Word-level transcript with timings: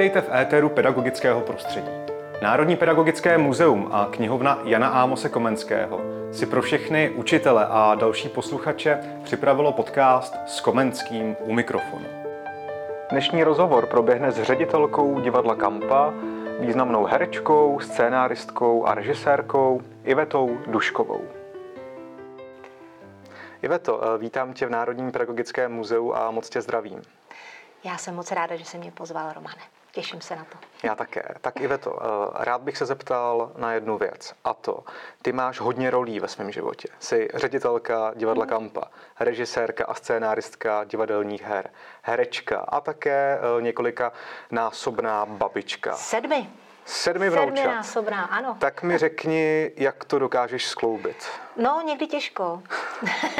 Vítejte 0.00 0.20
v 0.20 0.34
éteru 0.34 0.68
pedagogického 0.68 1.40
prostředí. 1.40 1.90
Národní 2.42 2.76
pedagogické 2.76 3.38
muzeum 3.38 3.88
a 3.92 4.08
knihovna 4.10 4.58
Jana 4.64 4.88
Ámose 4.88 5.28
Komenského 5.28 6.00
si 6.32 6.46
pro 6.46 6.62
všechny 6.62 7.10
učitele 7.10 7.66
a 7.70 7.94
další 7.94 8.28
posluchače 8.28 8.98
připravilo 9.24 9.72
podcast 9.72 10.36
s 10.46 10.60
Komenským 10.60 11.36
u 11.40 11.52
mikrofonu. 11.52 12.06
Dnešní 13.10 13.44
rozhovor 13.44 13.86
proběhne 13.86 14.32
s 14.32 14.42
ředitelkou 14.42 15.20
divadla 15.20 15.54
Kampa, 15.54 16.14
významnou 16.60 17.04
herečkou, 17.04 17.80
scénáristkou 17.80 18.86
a 18.86 18.94
režisérkou 18.94 19.82
Ivetou 20.04 20.58
Duškovou. 20.66 21.24
Iveto, 23.62 24.00
vítám 24.18 24.52
tě 24.52 24.66
v 24.66 24.70
Národním 24.70 25.12
pedagogickém 25.12 25.72
muzeu 25.72 26.12
a 26.14 26.30
moc 26.30 26.48
tě 26.48 26.60
zdravím. 26.60 27.02
Já 27.84 27.96
jsem 27.96 28.14
moc 28.14 28.32
ráda, 28.32 28.56
že 28.56 28.64
jsi 28.64 28.78
mě 28.78 28.90
pozval, 28.90 29.32
Romane. 29.32 29.62
Těším 29.92 30.20
se 30.20 30.36
na 30.36 30.44
to. 30.44 30.58
Já 30.82 30.94
také. 30.94 31.34
Tak 31.40 31.60
Iveto, 31.60 31.98
eh, 32.02 32.44
rád 32.44 32.60
bych 32.60 32.78
se 32.78 32.86
zeptal 32.86 33.52
na 33.56 33.72
jednu 33.72 33.98
věc. 33.98 34.34
A 34.44 34.54
to, 34.54 34.84
ty 35.22 35.32
máš 35.32 35.60
hodně 35.60 35.90
rolí 35.90 36.20
ve 36.20 36.28
svém 36.28 36.52
životě. 36.52 36.88
Jsi 36.98 37.28
ředitelka 37.34 38.12
divadla 38.14 38.44
mm. 38.44 38.48
Kampa, 38.48 38.82
režisérka 39.20 39.84
a 39.84 39.94
scénáristka 39.94 40.84
divadelních 40.84 41.42
her, 41.42 41.70
herečka 42.02 42.58
a 42.58 42.80
také 42.80 43.38
eh, 43.38 43.62
několika 43.62 44.12
násobná 44.50 45.26
babička. 45.26 45.92
Sedmi. 45.94 46.50
Sedmi 46.84 47.30
vnoučat. 47.30 47.56
Sedmi 47.56 47.74
násobná, 47.74 48.24
ano. 48.24 48.56
Tak 48.60 48.82
mi 48.82 48.98
řekni, 48.98 49.72
jak 49.76 50.04
to 50.04 50.18
dokážeš 50.18 50.66
skloubit. 50.66 51.26
No, 51.56 51.82
někdy 51.86 52.06
těžko. 52.06 52.62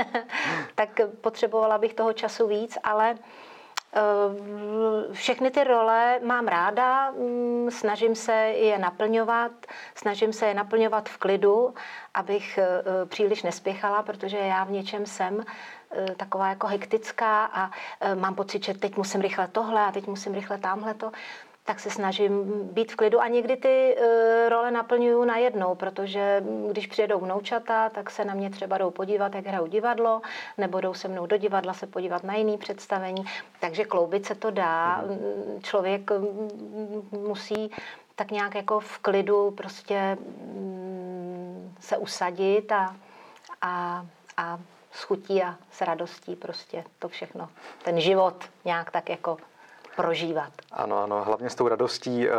tak 0.75 0.89
potřebovala 1.21 1.79
bych 1.79 1.95
toho 1.95 2.13
času 2.13 2.49
víc, 2.49 2.79
ale 2.83 3.15
Eh, 3.15 3.50
všechny 5.13 5.51
ty 5.51 5.65
role 5.65 6.21
mám 6.25 6.49
ráda, 6.49 7.11
mm, 7.11 7.71
snažím 7.71 8.15
se 8.15 8.33
je 8.35 8.79
naplňovat, 8.79 9.53
snažím 9.95 10.33
se 10.33 10.47
je 10.47 10.55
naplňovat 10.55 11.09
v 11.09 11.17
klidu, 11.19 11.75
abych 12.15 12.59
eh, 12.59 12.83
příliš 13.07 13.43
nespěchala, 13.43 14.03
protože 14.03 14.39
já 14.39 14.65
v 14.65 14.71
něčem 14.71 15.07
jsem 15.07 15.45
eh, 15.91 16.15
taková 16.15 16.49
jako 16.49 16.67
hektická 16.67 17.45
a 17.45 17.71
mám 18.15 18.35
pocit, 18.35 18.65
že 18.65 18.75
teď 18.75 18.97
musím 18.97 19.21
rychle 19.21 19.49
tohle 19.49 19.81
a 19.81 19.93
teď 19.93 20.07
musím 20.07 20.35
rychle 20.35 20.59
tamhle 20.59 20.95
to 20.95 21.13
tak 21.71 21.81
se 21.81 21.91
snažím 21.91 22.45
být 22.73 22.93
v 22.93 22.97
klidu 22.97 23.21
a 23.21 23.29
někdy 23.29 23.57
ty 23.57 23.97
uh, 23.97 24.05
role 24.49 24.71
naplňuju 24.71 25.25
najednou, 25.25 25.75
protože 25.75 26.43
když 26.71 26.87
přijedou 26.87 27.21
vnoučata, 27.21 27.89
tak 27.89 28.11
se 28.11 28.25
na 28.25 28.35
mě 28.35 28.51
třeba 28.51 28.79
jdou 28.79 28.91
podívat, 28.91 29.35
jak 29.35 29.47
hraju 29.47 29.67
divadlo, 29.67 30.23
nebo 30.59 30.81
jdou 30.81 30.95
se 30.95 31.09
mnou 31.09 31.27
do 31.27 31.37
divadla 31.37 31.75
se 31.75 31.87
podívat 31.87 32.25
na 32.25 32.35
jiný 32.35 32.59
představení, 32.59 33.25
takže 33.61 33.85
kloubit 33.85 34.27
se 34.27 34.35
to 34.35 34.51
dá. 34.51 35.03
Mm. 35.03 35.63
Člověk 35.63 36.11
musí 37.11 37.71
tak 38.15 38.31
nějak 38.31 38.55
jako 38.55 38.81
v 38.81 38.99
klidu 38.99 39.51
prostě 39.51 40.19
mm, 40.21 41.75
se 41.81 41.97
usadit 41.97 42.73
a, 42.73 42.97
a, 43.63 44.07
a 44.37 44.59
s 44.93 45.03
chutí 45.03 45.43
a 45.43 45.57
s 45.71 45.81
radostí 45.81 46.37
prostě 46.37 46.85
to 46.99 47.09
všechno, 47.09 47.49
ten 47.85 48.01
život 48.01 48.45
nějak 48.65 48.91
tak 48.91 49.09
jako 49.09 49.37
prožívat. 49.97 50.53
Ano, 50.73 51.03
ano, 51.03 51.25
hlavně 51.25 51.51
s 51.51 51.55
tou 51.55 51.69
radostí, 51.69 52.29
eh, 52.29 52.33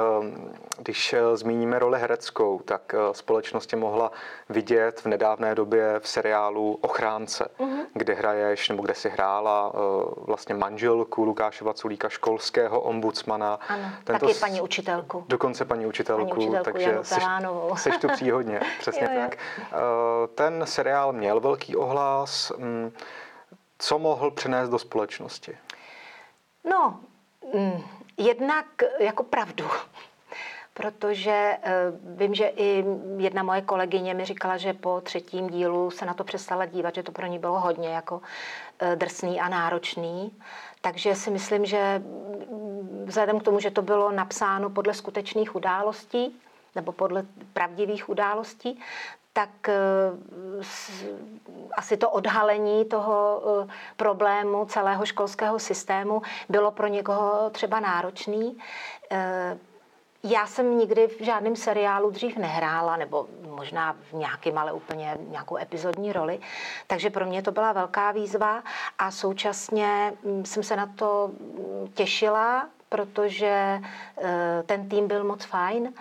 když 0.78 1.14
eh, 1.14 1.38
zmíníme 1.38 1.80
roli 1.80 2.00
hereckou, 2.00 2.60
tak 2.66 2.94
eh, 2.94 3.14
společnost 3.14 3.74
mohla 3.74 4.12
vidět 4.50 5.00
v 5.02 5.06
nedávné 5.06 5.56
době 5.56 6.00
v 6.00 6.08
seriálu 6.08 6.78
Ochránce, 6.82 7.48
mm-hmm. 7.60 7.86
kde 7.94 8.14
hraješ, 8.14 8.70
nebo 8.70 8.84
kde 8.84 8.94
si 8.94 9.10
hrála 9.10 9.74
vlastně 10.18 10.56
manželku 10.56 11.24
Lukáše 11.24 11.66
Vaculíka, 11.66 12.10
školského 12.10 12.82
ombudsmana. 12.82 13.60
Ano, 13.68 13.92
Tento 14.04 14.26
taky 14.26 14.40
paní 14.40 14.62
učitelku. 14.62 15.26
Dokonce 15.28 15.66
paní 15.66 15.86
učitelku, 15.86 16.30
paní 16.30 16.48
učitelku 16.48 16.72
takže 16.72 17.00
seš, 17.02 17.24
seš 17.76 17.98
tu 17.98 18.08
příhodně, 18.08 18.60
přesně 18.80 19.04
jo, 19.04 19.10
jo. 19.14 19.22
tak. 19.22 19.38
Ten 20.36 20.66
seriál 20.66 21.14
měl 21.14 21.40
velký 21.40 21.76
ohlas. 21.76 22.52
Mm, 22.58 22.92
co 23.78 24.00
mohl 24.00 24.32
přinést 24.32 24.70
do 24.70 24.80
společnosti? 24.80 25.58
No, 26.64 27.00
jednak 28.18 28.66
jako 29.00 29.24
pravdu, 29.24 29.66
protože 30.74 31.58
eh, 31.64 31.74
vím, 32.04 32.36
že 32.36 32.48
i 32.56 32.86
jedna 33.18 33.44
moje 33.44 33.62
kolegyně 33.62 34.14
mi 34.14 34.26
říkala, 34.26 34.58
že 34.58 34.74
po 34.74 35.02
třetím 35.02 35.50
dílu 35.50 35.92
se 35.92 36.06
na 36.06 36.14
to 36.14 36.24
přestala 36.24 36.66
dívat, 36.66 36.96
že 36.96 37.04
to 37.04 37.12
pro 37.12 37.28
ní 37.28 37.40
bylo 37.40 37.60
hodně 37.60 37.90
jako 37.90 38.22
eh, 38.80 38.96
drsný 38.96 39.40
a 39.40 39.50
náročný. 39.50 40.38
Takže 40.82 41.16
si 41.16 41.32
myslím, 41.32 41.66
že 41.66 42.04
vzhledem 43.06 43.40
k 43.40 43.44
tomu, 43.44 43.60
že 43.60 43.72
to 43.72 43.82
bylo 43.82 44.12
napsáno 44.12 44.70
podle 44.70 44.94
skutečných 44.94 45.56
událostí, 45.56 46.40
nebo 46.76 46.92
podle 46.92 47.26
pravdivých 47.54 48.10
událostí, 48.10 48.80
tak 49.34 49.70
eh, 49.70 49.76
asi 51.78 51.98
to 51.98 52.10
odhalení 52.10 52.86
toho 52.86 53.42
eh, 53.44 53.74
problému 53.96 54.66
celého 54.66 55.06
školského 55.06 55.60
systému 55.60 56.22
bylo 56.50 56.72
pro 56.72 56.88
někoho 56.88 57.50
třeba 57.50 57.80
náročný. 57.80 58.58
Eh, 59.12 59.58
já 60.24 60.48
jsem 60.48 60.78
nikdy 60.78 61.08
v 61.08 61.22
žádném 61.22 61.56
seriálu 61.56 62.12
dřív 62.12 62.38
nehrála, 62.38 62.98
nebo 62.98 63.28
možná 63.50 63.96
v 64.12 64.14
nějakém, 64.14 64.58
ale 64.58 64.72
úplně 64.74 65.18
nějakou 65.28 65.58
epizodní 65.58 66.14
roli. 66.14 66.40
Takže 66.88 67.10
pro 67.10 67.26
mě 67.26 67.42
to 67.42 67.52
byla 67.52 67.72
velká 67.72 68.12
výzva 68.12 68.64
a 68.98 69.12
současně 69.12 70.14
hm, 70.24 70.46
jsem 70.46 70.64
se 70.64 70.76
na 70.76 70.88
to 70.96 71.32
hm, 71.34 71.88
těšila, 71.94 72.70
protože 72.90 73.82
ten 74.66 74.90
tým 74.90 75.08
byl 75.08 75.24
moc 75.24 75.46
fajn 75.46 75.94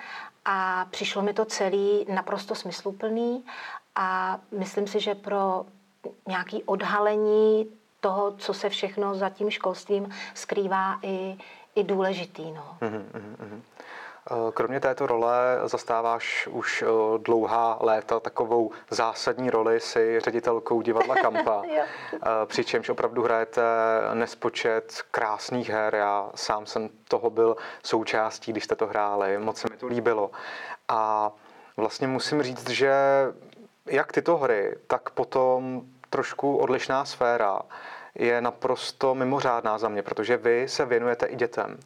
a 0.53 0.87
přišlo 0.91 1.23
mi 1.23 1.33
to 1.33 1.45
celý 1.45 2.07
naprosto 2.09 2.55
smysluplný 2.55 3.45
a 3.95 4.39
myslím 4.59 4.87
si, 4.87 5.01
že 5.01 5.15
pro 5.15 5.65
nějaký 6.29 6.65
odhalení 6.65 7.67
toho, 8.01 8.35
co 8.39 8.55
se 8.55 8.69
všechno 8.69 9.15
za 9.15 9.31
tím 9.31 9.51
školstvím 9.51 10.11
skrývá, 10.35 10.99
i, 11.03 11.37
i 11.75 11.85
důležitý. 11.85 12.53
No. 12.53 12.77
Mm-hmm. 12.81 13.61
Kromě 14.55 14.81
této 14.81 15.07
role 15.07 15.59
zastáváš 15.65 16.47
už 16.47 16.83
eh, 16.83 16.87
dlouhá 17.19 17.79
léta 17.81 18.21
takovou 18.21 18.71
zásadní 18.91 19.51
roli 19.51 19.81
si 19.81 20.21
ředitelkou 20.21 20.83
divadla 20.83 21.15
Kampa, 21.15 21.63
eh, 21.69 22.19
přičemž 22.47 22.89
opravdu 22.89 23.23
hrajete 23.23 23.63
nespočet 24.15 25.03
krásných 25.11 25.71
her. 25.71 25.95
Já 25.95 26.31
sám 26.35 26.67
jsem 26.67 26.89
toho 27.09 27.31
byl 27.31 27.57
součástí, 27.83 28.53
když 28.53 28.65
jste 28.65 28.77
to 28.77 28.87
hráli, 28.87 29.39
moc 29.39 29.59
se 29.59 29.69
mi 29.71 29.77
to 29.77 29.87
líbilo. 29.87 30.31
A 30.89 31.33
vlastně 31.77 32.07
musím 32.07 32.43
říct, 32.43 32.71
že 32.71 32.95
jak 33.87 34.13
tyto 34.13 34.37
hry, 34.37 34.77
tak 34.87 35.11
potom 35.11 35.83
trošku 36.11 36.57
odlišná 36.57 37.05
sféra 37.05 37.61
je 38.15 38.41
naprosto 38.41 39.15
mimořádná 39.15 39.79
za 39.79 39.89
mě, 39.89 40.03
protože 40.03 40.37
vy 40.37 40.69
se 40.69 40.85
věnujete 40.85 41.27
i 41.27 41.37
dětem. 41.37 41.79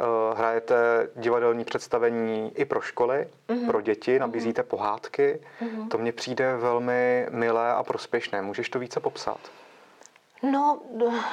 Eh, 0.00 0.34
hrajete 0.38 1.08
divadelní 1.16 1.64
představení 1.64 2.52
i 2.54 2.64
pro 2.64 2.80
školy, 2.80 3.28
mm-hmm. 3.48 3.66
pro 3.66 3.80
děti, 3.80 4.18
nabízíte 4.18 4.62
mm-hmm. 4.62 4.66
pohádky. 4.66 5.40
Mm-hmm. 5.62 5.88
To 5.88 5.98
mně 5.98 6.12
přijde 6.12 6.56
velmi 6.56 7.26
milé 7.30 7.72
a 7.72 7.82
prospěšné. 7.82 8.42
Můžeš 8.42 8.68
to 8.68 8.78
více 8.78 9.00
popsat? 9.00 9.38
No, 10.42 10.80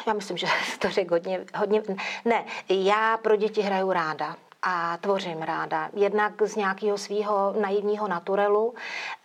já 0.07 0.13
myslím, 0.13 0.37
že 0.37 0.47
to 0.79 0.89
řekl 0.89 1.13
hodně, 1.13 1.45
hodně. 1.55 1.83
Ne, 2.25 2.45
já 2.69 3.17
pro 3.17 3.35
děti 3.35 3.61
hraju 3.61 3.91
ráda 3.91 4.35
a 4.67 4.97
tvořím 4.97 5.41
ráda. 5.41 5.89
Jednak 5.93 6.41
z 6.41 6.55
nějakého 6.55 6.97
svého 6.97 7.53
naivního 7.61 8.07
naturelu 8.07 8.73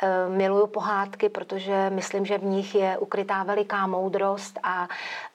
e, 0.03 0.29
miluju 0.29 0.67
pohádky, 0.67 1.29
protože 1.29 1.91
myslím, 1.91 2.27
že 2.27 2.39
v 2.39 2.45
nich 2.45 2.75
je 2.75 2.99
ukrytá 2.99 3.43
veliká 3.43 3.87
moudrost 3.87 4.59
a 4.63 4.89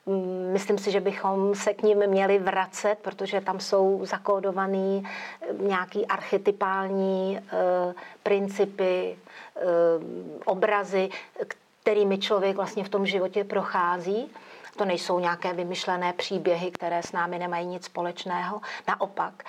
mm, 0.05 0.49
myslím 0.53 0.77
si, 0.77 0.91
že 0.91 0.99
bychom 0.99 1.55
se 1.55 1.73
k 1.73 1.83
ním 1.83 2.07
měli 2.07 2.39
vracet, 2.39 2.95
protože 3.01 3.41
tam 3.41 3.59
jsou 3.59 4.05
zakódovaný 4.05 5.03
eh, 5.05 5.53
nějaký 5.59 6.05
archetypální 6.05 7.37
e, 7.37 7.41
principy, 8.23 9.17
obrazy, 10.45 11.09
kterými 11.83 12.17
člověk 12.17 12.55
vlastně 12.55 12.83
v 12.83 12.89
tom 12.89 13.05
životě 13.05 13.43
prochází. 13.43 14.31
To 14.77 14.85
nejsou 14.85 15.19
nějaké 15.19 15.53
vymyšlené 15.53 16.13
příběhy, 16.13 16.71
které 16.71 17.03
s 17.03 17.11
námi 17.11 17.39
nemají 17.39 17.67
nic 17.67 17.85
společného. 17.85 18.61
Naopak. 18.87 19.43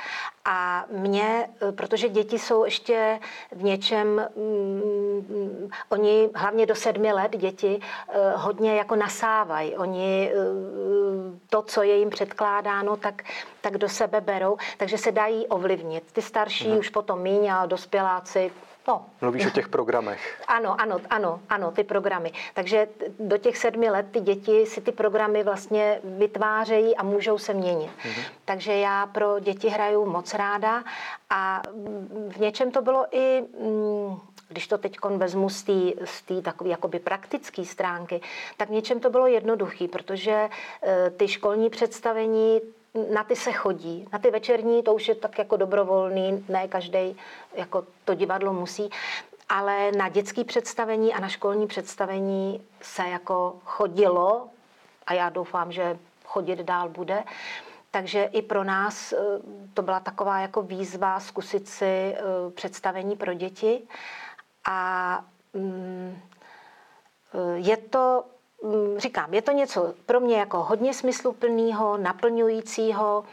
A 0.44 0.84
mě, 0.92 1.48
protože 1.76 2.08
děti 2.08 2.38
jsou 2.38 2.64
ještě 2.64 3.20
v 3.52 3.62
něčem, 3.62 4.28
mm, 4.36 5.70
oni 5.88 6.28
hlavně 6.34 6.66
do 6.66 6.74
sedmi 6.74 7.12
let 7.12 7.36
děti 7.36 7.80
eh, 8.08 8.32
hodně 8.36 8.76
jako 8.76 8.96
nasávají. 8.96 9.76
Oni 9.76 10.32
eh, 10.32 10.36
to, 11.50 11.62
co 11.62 11.82
je 11.82 11.96
jim 11.96 12.10
předkládáno, 12.10 12.96
tak, 12.96 13.22
tak 13.60 13.78
do 13.78 13.88
sebe 13.88 14.20
berou, 14.20 14.56
takže 14.76 14.98
se 14.98 15.12
dají 15.12 15.46
ovlivnit. 15.46 16.12
Ty 16.12 16.22
starší 16.22 16.68
hmm. 16.68 16.78
už 16.78 16.88
potom 16.88 17.22
míň 17.22 17.52
a 17.52 17.66
dospěláci 17.66 18.52
No. 18.88 19.06
Mluvíš 19.20 19.46
o 19.46 19.50
těch 19.50 19.68
programech. 19.68 20.42
Ano, 20.48 20.80
ano, 20.80 21.00
ano, 21.10 21.40
ano, 21.48 21.70
ty 21.70 21.84
programy. 21.84 22.32
Takže 22.54 22.88
do 23.18 23.38
těch 23.38 23.56
sedmi 23.56 23.90
let 23.90 24.06
ty 24.10 24.20
děti 24.20 24.66
si 24.66 24.80
ty 24.80 24.92
programy 24.92 25.44
vlastně 25.44 26.00
vytvářejí 26.04 26.96
a 26.96 27.02
můžou 27.02 27.38
se 27.38 27.54
měnit. 27.54 27.90
Mm-hmm. 27.90 28.24
Takže 28.44 28.72
já 28.72 29.06
pro 29.06 29.38
děti 29.40 29.68
hraju 29.68 30.06
moc 30.10 30.34
ráda 30.34 30.84
a 31.30 31.62
v 32.28 32.36
něčem 32.40 32.70
to 32.70 32.82
bylo 32.82 33.06
i... 33.10 33.42
Mm, 33.60 34.20
když 34.48 34.66
to 34.66 34.78
teď 34.78 34.96
vezmu 35.16 35.48
z 35.48 35.62
té 36.26 36.42
takové 36.42 36.70
jakoby 36.70 36.98
praktické 36.98 37.64
stránky, 37.64 38.20
tak 38.56 38.68
v 38.68 38.72
něčem 38.72 39.00
to 39.00 39.10
bylo 39.10 39.26
jednoduché, 39.26 39.88
protože 39.88 40.48
e, 40.82 41.10
ty 41.10 41.28
školní 41.28 41.70
představení 41.70 42.60
na 43.12 43.24
ty 43.24 43.36
se 43.36 43.52
chodí. 43.52 44.08
Na 44.12 44.18
ty 44.18 44.30
večerní 44.30 44.82
to 44.82 44.94
už 44.94 45.08
je 45.08 45.14
tak 45.14 45.38
jako 45.38 45.56
dobrovolný, 45.56 46.44
ne 46.48 46.68
každý 46.68 47.16
jako 47.54 47.84
to 48.04 48.14
divadlo 48.14 48.52
musí. 48.52 48.90
Ale 49.48 49.92
na 49.92 50.08
dětské 50.08 50.44
představení 50.44 51.14
a 51.14 51.20
na 51.20 51.28
školní 51.28 51.66
představení 51.66 52.66
se 52.80 53.08
jako 53.08 53.56
chodilo 53.64 54.48
a 55.06 55.14
já 55.14 55.28
doufám, 55.28 55.72
že 55.72 55.98
chodit 56.24 56.58
dál 56.58 56.88
bude. 56.88 57.24
Takže 57.90 58.24
i 58.24 58.42
pro 58.42 58.64
nás 58.64 59.12
e, 59.12 59.16
to 59.74 59.82
byla 59.82 60.00
taková 60.00 60.38
jako 60.38 60.62
výzva 60.62 61.20
zkusit 61.20 61.68
si 61.68 61.84
e, 61.84 62.16
představení 62.54 63.16
pro 63.16 63.34
děti. 63.34 63.82
A 64.68 65.24
mm, 65.54 66.18
e, 67.34 67.58
je 67.58 67.76
to, 67.76 68.24
říkám, 68.96 69.34
je 69.34 69.42
to 69.42 69.52
něco 69.52 69.94
pro 70.06 70.20
mě 70.20 70.38
jako 70.38 70.62
hodně 70.62 70.94
smysluplného, 70.94 71.96
naplňujícího 71.96 73.24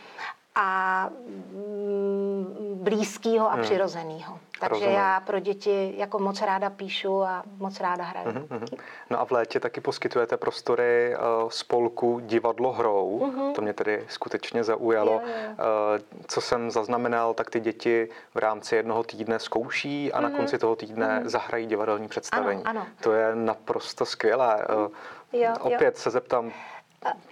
a 0.56 1.10
mm, 1.54 2.80
blízkého 2.84 3.52
a 3.52 3.54
hmm. 3.54 3.64
přirozeného. 3.64 4.40
Takže 4.60 4.74
Rozumím. 4.74 4.96
já 4.96 5.20
pro 5.20 5.40
děti 5.40 5.94
jako 5.98 6.20
moc 6.20 6.42
ráda 6.42 6.70
píšu 6.70 7.24
a 7.24 7.44
moc 7.58 7.80
ráda 7.80 8.04
hraju. 8.04 8.30
Uh-huh, 8.30 8.78
No 9.10 9.20
a 9.20 9.26
v 9.26 9.32
létě 9.32 9.60
taky 9.60 9.82
poskytujete 9.82 10.38
prostory 10.38 11.16
uh, 11.16 11.50
spolku 11.50 12.20
Divadlo 12.20 12.72
hrou. 12.72 13.20
Uh-huh. 13.24 13.54
To 13.54 13.62
mě 13.62 13.74
tedy 13.74 14.06
skutečně 14.10 14.64
zaujalo. 14.64 15.12
Jo, 15.12 15.20
jo. 15.20 15.50
Uh, 15.52 16.24
co 16.28 16.42
jsem 16.42 16.72
zaznamenal, 16.72 17.34
tak 17.34 17.50
ty 17.50 17.60
děti 17.60 18.10
v 18.34 18.38
rámci 18.38 18.76
jednoho 18.76 19.04
týdne 19.04 19.40
zkouší 19.40 20.14
a 20.14 20.20
uh-huh. 20.20 20.24
na 20.24 20.30
konci 20.30 20.58
toho 20.58 20.76
týdne 20.76 21.22
uh-huh. 21.24 21.28
zahrají 21.28 21.66
divadelní 21.68 22.08
představení. 22.08 22.64
Ano, 22.64 22.82
ano. 22.82 22.90
To 23.02 23.14
je 23.14 23.36
naprosto 23.36 24.06
skvělé. 24.06 24.68
Uh, 24.86 24.92
jo, 25.34 25.54
opět 25.62 25.96
jo. 25.96 26.02
se 26.02 26.10
zeptám, 26.12 26.52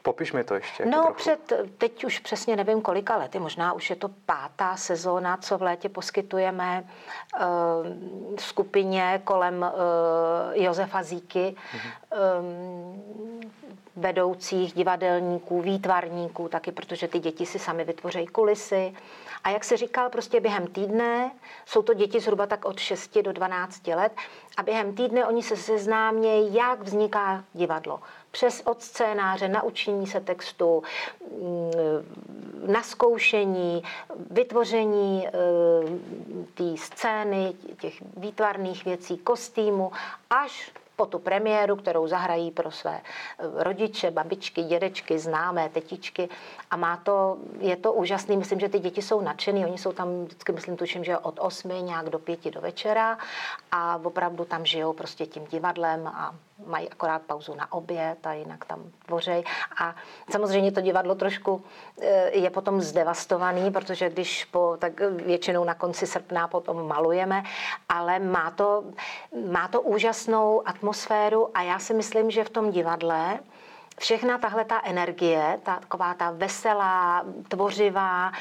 Popiš 0.01 0.33
mi 0.33 0.43
to 0.43 0.55
ještě. 0.55 0.85
No, 0.85 0.91
trochu. 0.91 1.13
před, 1.13 1.53
teď 1.77 2.03
už 2.03 2.19
přesně 2.19 2.55
nevím 2.55 2.81
kolika 2.81 3.17
lety, 3.17 3.39
možná 3.39 3.73
už 3.73 3.89
je 3.89 3.95
to 3.95 4.09
pátá 4.25 4.77
sezóna, 4.77 5.37
co 5.37 5.57
v 5.57 5.61
létě 5.61 5.89
poskytujeme 5.89 6.83
uh, 7.33 7.47
skupině 8.39 9.21
kolem 9.23 9.65
uh, 9.73 10.63
Josefa 10.63 11.03
Zíky, 11.03 11.55
mm-hmm. 11.55 12.39
um, 12.39 13.41
vedoucích 13.95 14.73
divadelníků, 14.73 15.61
výtvarníků, 15.61 16.47
taky 16.47 16.71
protože 16.71 17.07
ty 17.07 17.19
děti 17.19 17.45
si 17.45 17.59
sami 17.59 17.83
vytvoří 17.83 18.27
kulisy. 18.27 18.93
A 19.43 19.49
jak 19.49 19.63
se 19.63 19.77
říkal, 19.77 20.09
prostě 20.09 20.39
během 20.39 20.67
týdne, 20.67 21.31
jsou 21.65 21.81
to 21.81 21.93
děti 21.93 22.19
zhruba 22.19 22.45
tak 22.45 22.65
od 22.65 22.79
6 22.79 23.17
do 23.21 23.33
12 23.33 23.87
let, 23.87 24.11
a 24.57 24.63
během 24.63 24.95
týdne 24.95 25.25
oni 25.25 25.43
se 25.43 25.57
seznámějí, 25.57 26.53
jak 26.53 26.81
vzniká 26.81 27.43
divadlo. 27.53 27.99
Přes 28.31 28.61
od 28.65 28.81
scénáře, 28.81 29.47
naučení 29.47 30.07
se 30.07 30.19
textu, 30.19 30.83
mm, 31.41 31.71
na 32.71 32.83
zkoušení, 32.83 33.83
vytvoření 34.31 35.27
eh, 35.27 35.31
té 36.53 36.77
scény, 36.77 37.53
těch 37.81 37.93
výtvarných 38.17 38.85
věcí, 38.85 39.17
kostýmu, 39.17 39.91
až 40.29 40.71
po 40.95 41.05
tu 41.05 41.19
premiéru, 41.19 41.75
kterou 41.75 42.07
zahrají 42.07 42.51
pro 42.51 42.71
své 42.71 43.01
eh, 43.01 43.63
rodiče, 43.63 44.11
babičky, 44.11 44.63
dědečky, 44.63 45.19
známé, 45.19 45.69
tetičky. 45.69 46.29
A 46.71 46.77
má 46.77 46.97
to, 46.97 47.37
je 47.59 47.75
to 47.75 47.93
úžasný, 47.93 48.37
myslím, 48.37 48.59
že 48.59 48.69
ty 48.69 48.79
děti 48.79 49.01
jsou 49.01 49.21
nadšený, 49.21 49.65
oni 49.65 49.77
jsou 49.77 49.91
tam 49.91 50.25
vždycky, 50.25 50.51
myslím, 50.51 50.77
tuším, 50.77 51.03
že 51.03 51.17
od 51.17 51.39
8 51.39 51.85
nějak 51.85 52.09
do 52.09 52.19
5 52.19 52.51
do 52.51 52.61
večera 52.61 53.17
a 53.71 53.99
opravdu 54.03 54.45
tam 54.45 54.65
žijou 54.65 54.93
prostě 54.93 55.25
tím 55.25 55.45
divadlem 55.45 56.07
a 56.07 56.35
mají 56.65 56.89
akorát 56.89 57.21
pauzu 57.21 57.55
na 57.55 57.71
oběd 57.71 58.27
a 58.27 58.33
jinak 58.33 58.65
tam 58.65 58.83
tvořej. 59.05 59.43
A 59.81 59.95
samozřejmě 60.29 60.71
to 60.71 60.81
divadlo 60.81 61.15
trošku 61.15 61.63
eh, 62.01 62.37
je 62.37 62.49
potom 62.49 62.81
zdevastovaný, 62.81 63.71
protože 63.71 64.09
když 64.09 64.45
po, 64.45 64.77
tak 64.79 64.99
většinou 64.99 65.63
na 65.63 65.73
konci 65.73 66.07
srpna 66.07 66.47
potom 66.47 66.87
malujeme, 66.87 67.43
ale 67.89 68.19
má 68.19 68.51
to, 68.51 68.83
má 69.51 69.67
to 69.67 69.81
úžasnou 69.81 70.67
atmosféru 70.67 71.57
a 71.57 71.61
já 71.61 71.79
si 71.79 71.93
myslím, 71.93 72.31
že 72.31 72.43
v 72.43 72.49
tom 72.49 72.71
divadle 72.71 73.39
všechna 73.99 74.37
tahle 74.37 74.65
ta 74.65 74.81
energie, 74.83 75.59
ta, 75.63 75.79
taková 75.79 76.13
ta 76.13 76.31
veselá, 76.31 77.25
tvořivá, 77.47 78.31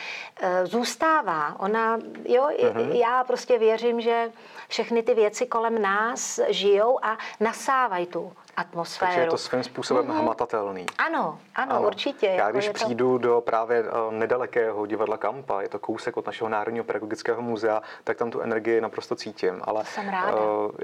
e, 0.41 0.67
zůstává. 0.67 1.61
Ona, 1.61 1.99
jo, 2.29 2.49
mm-hmm. 2.49 2.93
já 2.93 3.25
prostě 3.25 3.59
věřím, 3.59 4.01
že 4.01 4.33
všechny 4.69 5.03
ty 5.03 5.15
věci 5.15 5.47
kolem 5.47 5.83
nás 5.83 6.41
žijou 6.49 7.05
a 7.05 7.19
nasávají 7.41 8.07
tu 8.07 8.33
atmosféru. 8.57 9.09
Takže 9.09 9.21
je 9.21 9.31
to 9.31 9.39
svým 9.39 9.63
způsobem 9.63 10.07
mm-hmm. 10.07 10.21
hmatatelný. 10.21 10.87
Ano, 10.99 11.39
ano, 11.55 11.73
ano, 11.73 11.87
určitě. 11.87 12.27
Já 12.27 12.35
jako 12.35 12.53
když 12.53 12.67
to... 12.67 12.73
přijdu 12.73 13.19
do 13.19 13.41
právě 13.41 13.79
e, 13.79 13.85
nedalekého 14.11 14.87
divadla 14.87 15.17
Kampa, 15.17 15.63
je 15.63 15.69
to 15.69 15.79
kousek 15.79 16.17
od 16.17 16.27
našeho 16.27 16.49
Národního 16.49 16.85
pedagogického 16.85 17.43
muzea, 17.43 17.83
tak 18.05 18.17
tam 18.17 18.31
tu 18.31 18.41
energii 18.41 18.81
naprosto 18.81 19.17
cítím. 19.17 19.61
Ale 19.65 19.85
Jsem 19.85 20.09
ráda. 20.09 20.39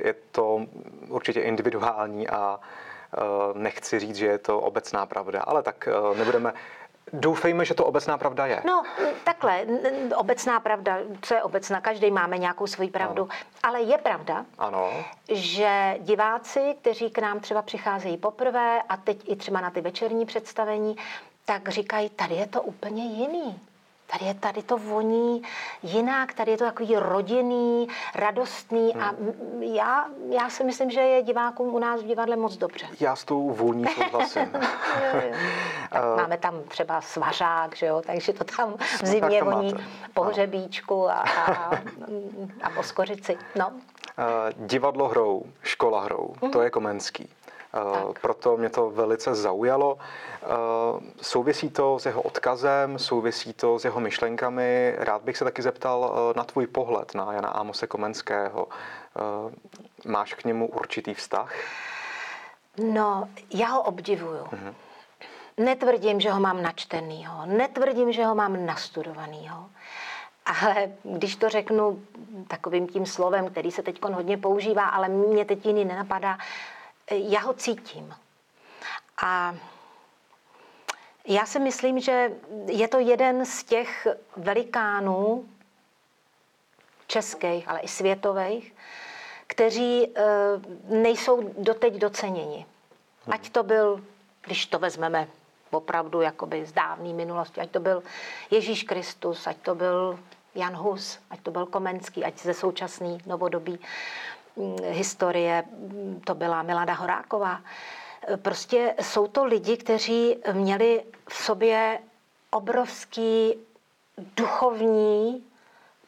je 0.04 0.14
to 0.32 0.60
určitě 1.08 1.40
individuální 1.40 2.28
a 2.28 2.60
Eh, 2.60 2.85
nechci 3.54 3.98
říct, 3.98 4.16
že 4.16 4.26
je 4.26 4.38
to 4.38 4.60
obecná 4.60 5.06
pravda, 5.06 5.40
ale 5.40 5.62
tak 5.62 5.88
eh, 5.88 6.18
nebudeme 6.18 6.52
Doufejme, 7.12 7.64
že 7.64 7.74
to 7.74 7.86
obecná 7.86 8.18
pravda 8.18 8.46
je. 8.46 8.62
No, 8.66 8.82
takhle, 9.24 9.66
obecná 10.16 10.60
pravda, 10.60 10.98
co 11.22 11.34
je 11.34 11.42
obecná, 11.42 11.80
každý 11.80 12.10
máme 12.10 12.38
nějakou 12.38 12.66
svoji 12.66 12.90
pravdu, 12.90 13.22
ano. 13.22 13.40
ale 13.62 13.82
je 13.82 13.98
pravda, 13.98 14.44
ano. 14.58 14.90
že 15.32 15.96
diváci, 16.00 16.76
kteří 16.80 17.10
k 17.10 17.18
nám 17.18 17.40
třeba 17.40 17.62
přicházejí 17.62 18.16
poprvé 18.16 18.82
a 18.88 18.96
teď 18.96 19.28
i 19.28 19.36
třeba 19.36 19.60
na 19.60 19.70
ty 19.70 19.80
večerní 19.80 20.26
představení, 20.26 20.96
tak 21.44 21.68
říkají, 21.68 22.08
tady 22.10 22.34
je 22.34 22.46
to 22.46 22.62
úplně 22.62 23.04
jiný. 23.04 23.60
Tady 24.06 24.24
je 24.24 24.34
tady 24.34 24.62
to 24.62 24.78
voní 24.78 25.42
jinak, 25.82 26.34
tady 26.34 26.50
je 26.50 26.56
to 26.58 26.64
takový 26.64 26.96
rodinný, 26.96 27.88
radostný 28.14 28.92
hmm. 28.92 29.02
a 29.02 29.14
já, 29.60 30.06
já 30.30 30.50
si 30.50 30.64
myslím, 30.64 30.90
že 30.90 31.00
je 31.00 31.22
divákům 31.22 31.74
u 31.74 31.78
nás 31.78 32.02
v 32.02 32.06
divadle 32.06 32.36
moc 32.36 32.56
dobře. 32.56 32.86
Já 33.00 33.16
s 33.16 33.24
tou 33.24 33.50
vůní 33.50 33.84
souhlasím. 33.86 34.50
tak 35.90 36.04
uh, 36.04 36.16
máme 36.16 36.38
tam 36.38 36.62
třeba 36.68 37.00
svařák, 37.00 37.76
že 37.76 37.86
jo, 37.86 38.02
takže 38.06 38.32
to 38.32 38.44
tam 38.44 38.74
v 38.78 39.06
zimě 39.06 39.42
voní 39.42 39.74
pohřebíčku 40.14 41.10
a, 41.10 41.14
a, 41.14 41.70
a 42.62 42.70
poskořici. 42.74 43.38
No. 43.56 43.68
Uh, 43.68 44.66
divadlo 44.66 45.08
hrou, 45.08 45.42
škola 45.62 46.02
hrou, 46.02 46.34
uh-huh. 46.40 46.50
to 46.50 46.62
je 46.62 46.70
Komenský. 46.70 47.28
Tak. 47.84 48.20
Proto 48.20 48.56
mě 48.56 48.68
to 48.68 48.90
velice 48.90 49.34
zaujalo. 49.34 49.98
Souvisí 51.22 51.70
to 51.70 51.98
s 51.98 52.06
jeho 52.06 52.22
odkazem, 52.22 52.98
souvisí 52.98 53.52
to 53.52 53.78
s 53.78 53.84
jeho 53.84 54.00
myšlenkami. 54.00 54.94
Rád 54.98 55.22
bych 55.22 55.36
se 55.36 55.44
taky 55.44 55.62
zeptal 55.62 56.32
na 56.36 56.44
tvůj 56.44 56.66
pohled 56.66 57.14
na 57.14 57.32
Jana 57.32 57.48
Ámose 57.48 57.86
Komenského. 57.86 58.66
Máš 60.04 60.34
k 60.34 60.44
němu 60.44 60.68
určitý 60.68 61.14
vztah? 61.14 61.52
No, 62.92 63.28
já 63.54 63.66
ho 63.66 63.82
obdivuju. 63.82 64.46
Mhm. 64.52 64.74
Netvrdím, 65.56 66.20
že 66.20 66.30
ho 66.30 66.40
mám 66.40 66.62
načtenýho, 66.62 67.46
netvrdím, 67.46 68.12
že 68.12 68.24
ho 68.24 68.34
mám 68.34 68.66
nastudovanýho. 68.66 69.66
Ale 70.46 70.92
když 71.02 71.36
to 71.36 71.48
řeknu 71.48 72.02
takovým 72.48 72.86
tím 72.86 73.06
slovem, 73.06 73.50
který 73.50 73.70
se 73.70 73.82
teď 73.82 74.02
hodně 74.02 74.38
používá, 74.38 74.88
ale 74.88 75.08
mě 75.08 75.44
teď 75.44 75.66
jiný 75.66 75.84
nenapadá, 75.84 76.38
já 77.10 77.40
ho 77.40 77.52
cítím. 77.54 78.14
A 79.22 79.54
já 81.24 81.46
si 81.46 81.58
myslím, 81.58 82.00
že 82.00 82.32
je 82.66 82.88
to 82.88 82.98
jeden 82.98 83.46
z 83.46 83.64
těch 83.64 84.06
velikánů 84.36 85.48
českých, 87.06 87.68
ale 87.68 87.80
i 87.80 87.88
světových, 87.88 88.74
kteří 89.46 90.06
eh, 90.06 90.22
nejsou 90.88 91.52
doteď 91.58 91.94
doceněni. 91.94 92.66
Hmm. 93.24 93.34
Ať 93.34 93.50
to 93.50 93.62
byl, 93.62 94.04
když 94.40 94.66
to 94.66 94.78
vezmeme 94.78 95.28
opravdu 95.70 96.20
jakoby 96.20 96.66
z 96.66 96.72
dávné 96.72 97.12
minulosti, 97.12 97.60
ať 97.60 97.70
to 97.70 97.80
byl 97.80 98.02
Ježíš 98.50 98.82
Kristus, 98.82 99.46
ať 99.46 99.56
to 99.56 99.74
byl 99.74 100.18
Jan 100.54 100.76
Hus, 100.76 101.18
ať 101.30 101.40
to 101.40 101.50
byl 101.50 101.66
Komenský, 101.66 102.24
ať 102.24 102.38
ze 102.38 102.54
současný 102.54 103.18
novodobí 103.26 103.78
historie, 104.82 105.64
to 106.24 106.34
byla 106.34 106.62
Milada 106.62 106.92
Horáková. 106.94 107.60
Prostě 108.36 108.94
jsou 109.00 109.26
to 109.26 109.44
lidi, 109.44 109.76
kteří 109.76 110.36
měli 110.52 111.04
v 111.28 111.34
sobě 111.34 111.98
obrovský 112.50 113.54
duchovní 114.36 115.44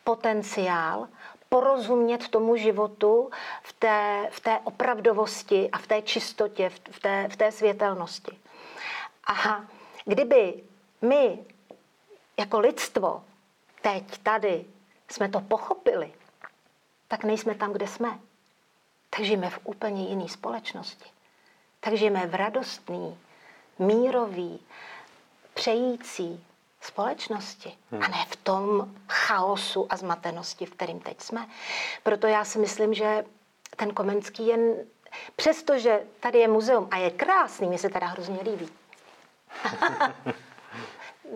potenciál, 0.04 1.08
porozumět 1.48 2.28
tomu 2.28 2.56
životu 2.56 3.30
v 3.62 3.72
té, 3.72 4.28
v 4.30 4.40
té 4.40 4.58
opravdovosti 4.64 5.70
a 5.70 5.78
v 5.78 5.86
té 5.86 6.02
čistotě, 6.02 6.68
v 6.90 7.00
té, 7.00 7.28
v 7.28 7.36
té 7.36 7.52
světelnosti. 7.52 8.38
A 9.26 9.64
kdyby 10.04 10.54
my 11.02 11.38
jako 12.38 12.58
lidstvo 12.58 13.24
teď 13.82 14.18
tady 14.18 14.64
jsme 15.10 15.28
to 15.28 15.40
pochopili, 15.40 16.12
tak 17.08 17.24
nejsme 17.24 17.54
tam, 17.54 17.72
kde 17.72 17.86
jsme. 17.86 18.18
Tak 19.10 19.20
žijeme 19.24 19.50
v 19.50 19.58
úplně 19.64 20.08
jiné 20.08 20.28
společnosti. 20.28 21.10
Tak 21.80 21.94
žijeme 21.94 22.26
v 22.26 22.34
radostný, 22.34 23.18
mírový, 23.78 24.60
přející 25.54 26.44
společnosti 26.80 27.76
hmm. 27.90 28.02
a 28.02 28.08
ne 28.08 28.26
v 28.28 28.36
tom 28.36 28.94
chaosu 29.08 29.86
a 29.90 29.96
zmatenosti, 29.96 30.66
v 30.66 30.70
kterým 30.70 31.00
teď 31.00 31.20
jsme. 31.20 31.46
Proto 32.02 32.26
já 32.26 32.44
si 32.44 32.58
myslím, 32.58 32.94
že 32.94 33.24
ten 33.76 33.90
Komenský 33.90 34.46
jen, 34.46 34.74
přestože 35.36 36.00
tady 36.20 36.38
je 36.38 36.48
muzeum 36.48 36.88
a 36.90 36.96
je 36.96 37.10
krásný, 37.10 37.68
mi 37.68 37.78
se 37.78 37.88
teda 37.88 38.06
hrozně 38.06 38.38
líbí. 38.42 38.68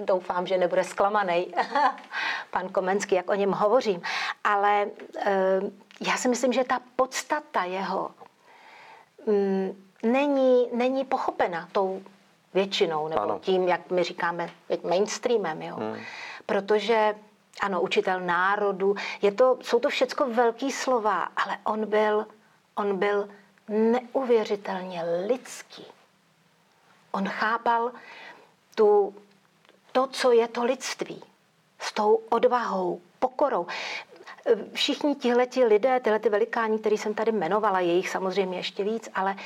Doufám, 0.04 0.46
že 0.46 0.58
nebude 0.58 0.84
zklamaný 0.84 1.54
pan 2.50 2.68
Komenský, 2.68 3.14
jak 3.14 3.30
o 3.30 3.34
něm 3.34 3.52
hovořím. 3.52 4.02
Ale 4.44 4.86
e, 5.16 5.60
já 6.00 6.16
si 6.16 6.28
myslím, 6.28 6.52
že 6.52 6.64
ta 6.64 6.80
podstata 6.96 7.64
jeho 7.64 8.10
mm, 9.26 9.84
není, 10.02 10.68
není 10.72 11.04
pochopena 11.04 11.68
tou 11.72 12.02
většinou, 12.54 13.08
nebo 13.08 13.20
ano. 13.20 13.38
tím, 13.38 13.68
jak 13.68 13.90
my 13.90 14.04
říkáme, 14.04 14.50
mainstreamem, 14.88 15.62
jo. 15.62 15.76
Hmm. 15.76 15.96
Protože 16.46 17.14
ano, 17.60 17.80
učitel 17.80 18.20
národu, 18.20 18.96
je 19.22 19.32
to, 19.32 19.58
jsou 19.62 19.80
to 19.80 19.88
všecko 19.88 20.26
velký 20.26 20.72
slova, 20.72 21.28
ale 21.36 21.58
on 21.64 21.86
byl, 21.86 22.26
on 22.74 22.98
byl 22.98 23.28
neuvěřitelně 23.68 25.02
lidský. 25.26 25.86
On 27.10 27.28
chápal 27.28 27.92
tu, 28.74 29.14
to, 29.92 30.06
co 30.06 30.32
je 30.32 30.48
to 30.48 30.64
lidství. 30.64 31.22
S 31.78 31.92
tou 31.92 32.14
odvahou, 32.14 33.00
pokorou. 33.18 33.66
Všichni 34.72 35.14
tihleti 35.14 35.64
lidé, 35.64 36.00
tyhle 36.00 36.18
ty 36.18 36.28
velikáni, 36.28 36.78
který 36.78 36.98
jsem 36.98 37.14
tady 37.14 37.30
jmenovala, 37.30 37.80
je 37.80 37.92
jich 37.92 38.08
samozřejmě 38.08 38.58
ještě 38.58 38.84
víc, 38.84 39.08
ale 39.14 39.36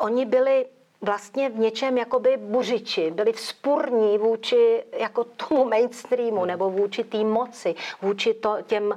oni 0.00 0.26
byli 0.26 0.66
vlastně 1.02 1.50
v 1.50 1.58
něčem 1.58 1.98
jakoby 1.98 2.36
buřiči, 2.36 3.10
byli 3.10 3.32
vzpurní 3.32 4.18
vůči 4.18 4.84
jako 4.98 5.24
tomu 5.24 5.64
mainstreamu 5.64 6.38
hmm. 6.38 6.46
nebo 6.46 6.70
vůči 6.70 7.04
té 7.04 7.24
moci, 7.24 7.74
vůči 8.02 8.34
to, 8.34 8.56
těm, 8.66 8.94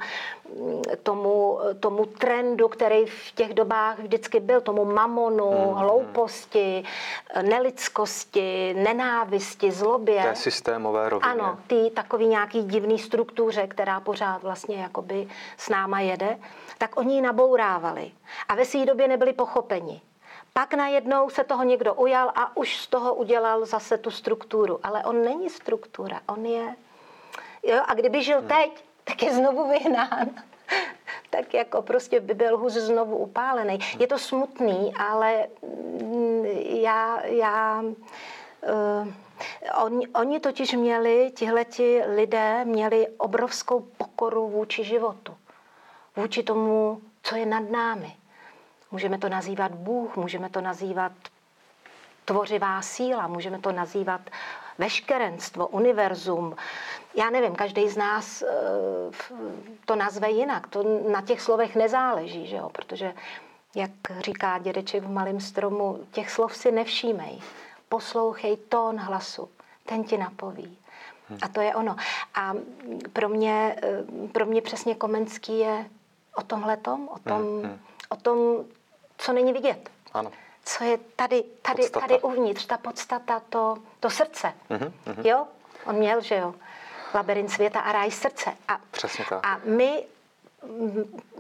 tomu, 1.04 1.60
tomu 1.80 2.06
trendu, 2.06 2.68
který 2.68 3.06
v 3.06 3.32
těch 3.36 3.54
dobách 3.54 4.00
vždycky 4.00 4.40
byl, 4.40 4.62
tomu 4.62 4.86
mamonu, 4.86 5.50
hmm. 5.50 5.64
hmm. 5.64 5.74
hlouposti, 5.74 6.84
nelidskosti, 7.42 8.74
nenávisti, 8.74 9.72
zlobě. 9.72 10.24
Té 10.24 10.36
systémové 10.36 11.10
rovině. 11.10 11.32
Ano, 11.32 11.60
ty 11.68 11.92
takový 11.96 12.28
nějaký 12.28 12.64
divný 12.64 13.00
struktuře, 13.00 13.68
která 13.68 14.00
pořád 14.00 14.44
vlastně 14.44 14.76
jakoby 14.76 15.28
s 15.58 15.70
náma 15.70 16.00
jede, 16.00 16.38
tak 16.78 16.98
oni 16.98 17.16
ji 17.16 17.22
nabourávali. 17.22 18.12
A 18.48 18.56
ve 18.56 18.66
své 18.66 18.86
době 18.86 19.08
nebyli 19.08 19.34
pochopeni. 19.34 20.02
Pak 20.60 20.74
najednou 20.74 21.30
se 21.30 21.44
toho 21.44 21.64
někdo 21.64 21.94
ujal 21.94 22.32
a 22.36 22.58
už 22.58 22.78
z 22.78 22.88
toho 22.88 23.16
udělal 23.16 23.66
zase 23.66 23.98
tu 23.98 24.12
strukturu. 24.12 24.80
Ale 24.84 25.04
on 25.04 25.24
není 25.24 25.50
struktura, 25.50 26.22
on 26.28 26.46
je... 26.46 26.76
Jo, 27.64 27.84
a 27.88 27.94
kdyby 27.94 28.24
žil 28.24 28.40
hmm. 28.40 28.48
teď, 28.48 28.86
tak 29.04 29.24
je 29.24 29.34
znovu 29.34 29.70
vyhnán. 29.70 30.30
tak 31.30 31.54
jako 31.54 31.82
prostě 31.82 32.20
by 32.20 32.34
byl 32.34 32.58
hůř 32.58 32.72
znovu 32.72 33.18
upálený. 33.18 33.80
Hmm. 33.82 34.02
Je 34.02 34.08
to 34.08 34.20
smutný, 34.20 34.94
ale 34.96 35.48
mm, 36.02 36.46
já, 36.82 37.26
já 37.26 37.82
uh, 37.82 39.08
oni, 39.84 40.08
oni 40.08 40.40
totiž 40.40 40.74
měli, 40.74 41.32
tihleti 41.36 42.04
lidé 42.16 42.66
měli 42.66 43.08
obrovskou 43.18 43.80
pokoru 43.80 44.50
vůči 44.50 44.84
životu. 44.84 45.38
Vůči 46.16 46.44
tomu, 46.44 47.02
co 47.24 47.36
je 47.36 47.46
nad 47.46 47.70
námi. 47.70 48.16
Můžeme 48.92 49.18
to 49.18 49.30
nazývat 49.30 49.72
Bůh, 49.72 50.16
můžeme 50.16 50.50
to 50.50 50.62
nazývat 50.62 51.12
tvořivá 52.26 52.82
síla, 52.82 53.28
můžeme 53.28 53.60
to 53.60 53.72
nazývat 53.72 54.22
veškerenstvo, 54.78 55.68
univerzum. 55.68 56.56
Já 57.16 57.30
nevím, 57.30 57.56
každý 57.56 57.90
z 57.90 57.98
nás 57.98 58.42
eh, 58.42 58.48
to 59.86 59.96
nazve 59.96 60.32
jinak. 60.32 60.68
To 60.68 60.84
na 61.12 61.22
těch 61.22 61.42
slovech 61.42 61.76
nezáleží, 61.76 62.48
že 62.48 62.56
jo? 62.56 62.70
protože, 62.70 63.14
jak 63.76 63.92
říká 64.20 64.58
dědeček 64.58 65.04
v 65.04 65.12
malém 65.12 65.40
stromu, 65.40 66.00
těch 66.12 66.32
slov 66.32 66.56
si 66.56 66.72
nevšímej. 66.72 67.40
Poslouchej 67.90 68.58
tón 68.58 68.98
hlasu, 68.98 69.50
ten 69.86 70.04
ti 70.04 70.18
napoví. 70.18 70.78
A 71.42 71.48
to 71.48 71.62
je 71.62 71.76
ono. 71.76 71.96
A 72.36 72.54
pro 73.14 73.30
mě, 73.30 73.76
eh, 73.84 74.28
pro 74.32 74.46
mě 74.46 74.62
přesně 74.62 74.96
Komenský 74.96 75.60
je 75.60 75.86
o 76.36 76.42
tomhletom, 76.42 77.10
o 77.14 77.20
tom, 77.20 77.42
hmm, 77.42 77.64
hmm. 77.64 77.80
O 78.10 78.16
tom 78.16 78.66
co 79.18 79.34
není 79.34 79.54
vidět. 79.54 79.90
Ano. 80.14 80.32
Co 80.66 80.84
je 80.84 80.98
tady, 81.16 81.44
tady, 81.62 81.90
tady 81.90 82.22
uvnitř, 82.22 82.66
ta 82.66 82.78
podstata, 82.78 83.42
to, 83.50 83.76
to 84.00 84.10
srdce. 84.10 84.54
Mm-hmm. 84.70 84.92
Jo? 85.24 85.48
On 85.86 85.96
měl, 85.96 86.22
že 86.22 86.36
jo, 86.36 86.56
labirint 87.14 87.52
světa 87.52 87.80
a 87.80 87.92
ráj 87.92 88.12
srdce. 88.12 88.52
A, 88.68 88.80
Přesně 88.92 89.26
tak. 89.30 89.46
A 89.48 89.60
my 89.64 90.04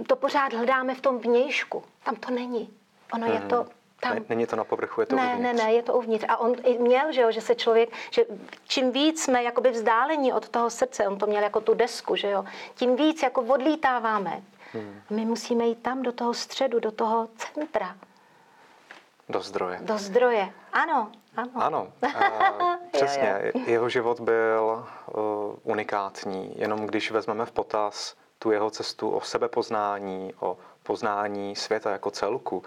to 0.07 0.15
pořád 0.15 0.53
hledáme 0.53 0.95
v 0.95 1.01
tom 1.01 1.19
vnějšku. 1.19 1.83
Tam 2.03 2.15
to 2.15 2.31
není. 2.31 2.73
Ono 3.13 3.27
mm. 3.27 3.33
je 3.33 3.41
to 3.41 3.65
tam. 3.99 4.17
Není 4.29 4.45
to 4.45 4.55
na 4.55 4.63
povrchu, 4.63 5.01
je 5.01 5.07
to 5.07 5.15
ne, 5.15 5.21
uvnitř. 5.21 5.43
Ne, 5.43 5.53
ne, 5.53 5.73
je 5.73 5.83
to 5.83 5.93
uvnitř. 5.93 6.25
A 6.27 6.37
on 6.37 6.55
měl, 6.79 7.11
že, 7.11 7.21
jo, 7.21 7.31
že 7.31 7.41
se 7.41 7.55
člověk, 7.55 7.89
že 8.11 8.25
čím 8.67 8.91
víc 8.91 9.23
jsme 9.23 9.43
jakoby 9.43 9.71
vzdálení 9.71 10.33
od 10.33 10.49
toho 10.49 10.69
srdce, 10.69 11.07
on 11.07 11.17
to 11.17 11.27
měl 11.27 11.43
jako 11.43 11.61
tu 11.61 11.73
desku, 11.73 12.15
že 12.15 12.29
jo, 12.29 12.45
tím 12.75 12.95
víc 12.95 13.23
jako 13.23 13.41
odlítáváme. 13.41 14.41
Hmm. 14.75 15.01
My 15.09 15.25
musíme 15.25 15.65
jít 15.65 15.81
tam 15.81 16.01
do 16.01 16.11
toho 16.11 16.33
středu, 16.33 16.79
do 16.79 16.91
toho 16.91 17.29
centra. 17.35 17.95
Do 19.29 19.41
zdroje. 19.41 19.79
Do 19.81 19.97
zdroje, 19.97 20.53
ano. 20.73 21.11
Ano, 21.37 21.51
ano 21.55 21.87
uh, 22.03 22.75
přesně. 22.91 23.41
jo, 23.43 23.51
jo. 23.55 23.63
Jeho 23.67 23.89
život 23.89 24.19
byl 24.19 24.85
uh, 25.13 25.23
unikátní, 25.63 26.53
jenom 26.55 26.79
když 26.79 27.11
vezmeme 27.11 27.45
v 27.45 27.51
potaz 27.51 28.15
tu 28.39 28.51
jeho 28.51 28.69
cestu 28.69 29.09
o 29.09 29.21
sebepoznání, 29.21 30.33
o 30.39 30.57
poznání 30.83 31.55
světa 31.55 31.91
jako 31.91 32.11
celku, 32.11 32.63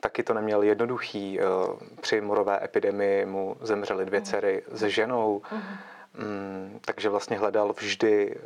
taky 0.00 0.22
to 0.22 0.34
neměl 0.34 0.62
jednoduchý. 0.62 1.38
Uh, 1.40 1.76
při 2.00 2.20
morové 2.20 2.64
epidemii 2.64 3.26
mu 3.26 3.56
zemřely 3.60 4.04
dvě 4.04 4.20
dcery 4.20 4.62
mm. 4.70 4.76
s 4.76 4.82
ženou, 4.82 5.42
mm. 5.52 5.62
Mm, 6.14 6.80
takže 6.84 7.08
vlastně 7.08 7.38
hledal 7.38 7.72
vždy 7.72 8.36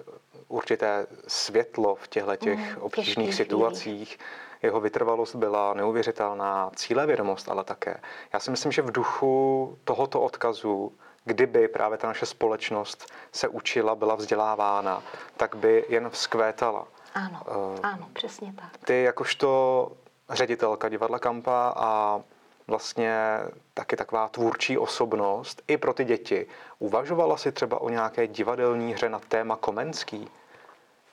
určité 0.49 1.07
světlo 1.29 1.95
v 1.95 2.09
těchto 2.09 2.37
těch 2.37 2.77
mm, 2.77 2.83
obtížných 2.83 3.35
situacích. 3.35 4.19
Jeho 4.63 4.81
vytrvalost 4.81 5.35
byla 5.35 5.75
neuvěřitelná, 5.75 6.71
cílevědomost 6.77 7.49
ale 7.49 7.65
také. 7.65 8.01
Já 8.33 8.41
si 8.41 8.51
myslím, 8.51 8.73
že 8.73 8.83
v 8.83 8.93
duchu 8.93 9.79
tohoto 9.85 10.21
odkazu, 10.21 10.93
kdyby 11.25 11.69
právě 11.69 11.99
ta 11.99 12.07
naše 12.07 12.27
společnost 12.27 13.13
se 13.33 13.49
učila, 13.49 13.95
byla 13.95 14.15
vzdělávána, 14.15 15.03
tak 15.37 15.55
by 15.55 15.85
jen 15.89 16.11
vzkvétala. 16.11 16.87
Ano, 17.15 17.41
uh, 17.49 17.79
ano, 17.83 18.09
přesně 18.13 18.53
tak. 18.53 18.87
Ty 18.87 19.03
jakožto 19.03 19.93
ředitelka 20.31 20.89
divadla 20.89 21.19
Kampa 21.19 21.73
a 21.77 22.21
vlastně 22.67 23.39
taky 23.75 23.97
taková 23.97 24.29
tvůrčí 24.29 24.79
osobnost 24.79 25.63
i 25.69 25.77
pro 25.77 25.95
ty 25.95 26.05
děti. 26.05 26.47
Uvažovala 26.79 27.37
si 27.37 27.53
třeba 27.53 27.81
o 27.81 27.89
nějaké 27.89 28.27
divadelní 28.27 28.93
hře 28.93 29.09
na 29.09 29.19
téma 29.19 29.57
Komenský? 29.57 30.29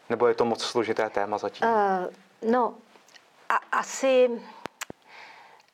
Nebo 0.09 0.27
je 0.27 0.33
to 0.33 0.45
moc 0.45 0.63
složité 0.63 1.09
téma 1.09 1.37
zatím? 1.37 1.67
Uh, 1.67 2.51
no, 2.51 2.73
a, 3.49 3.55
asi 3.55 4.29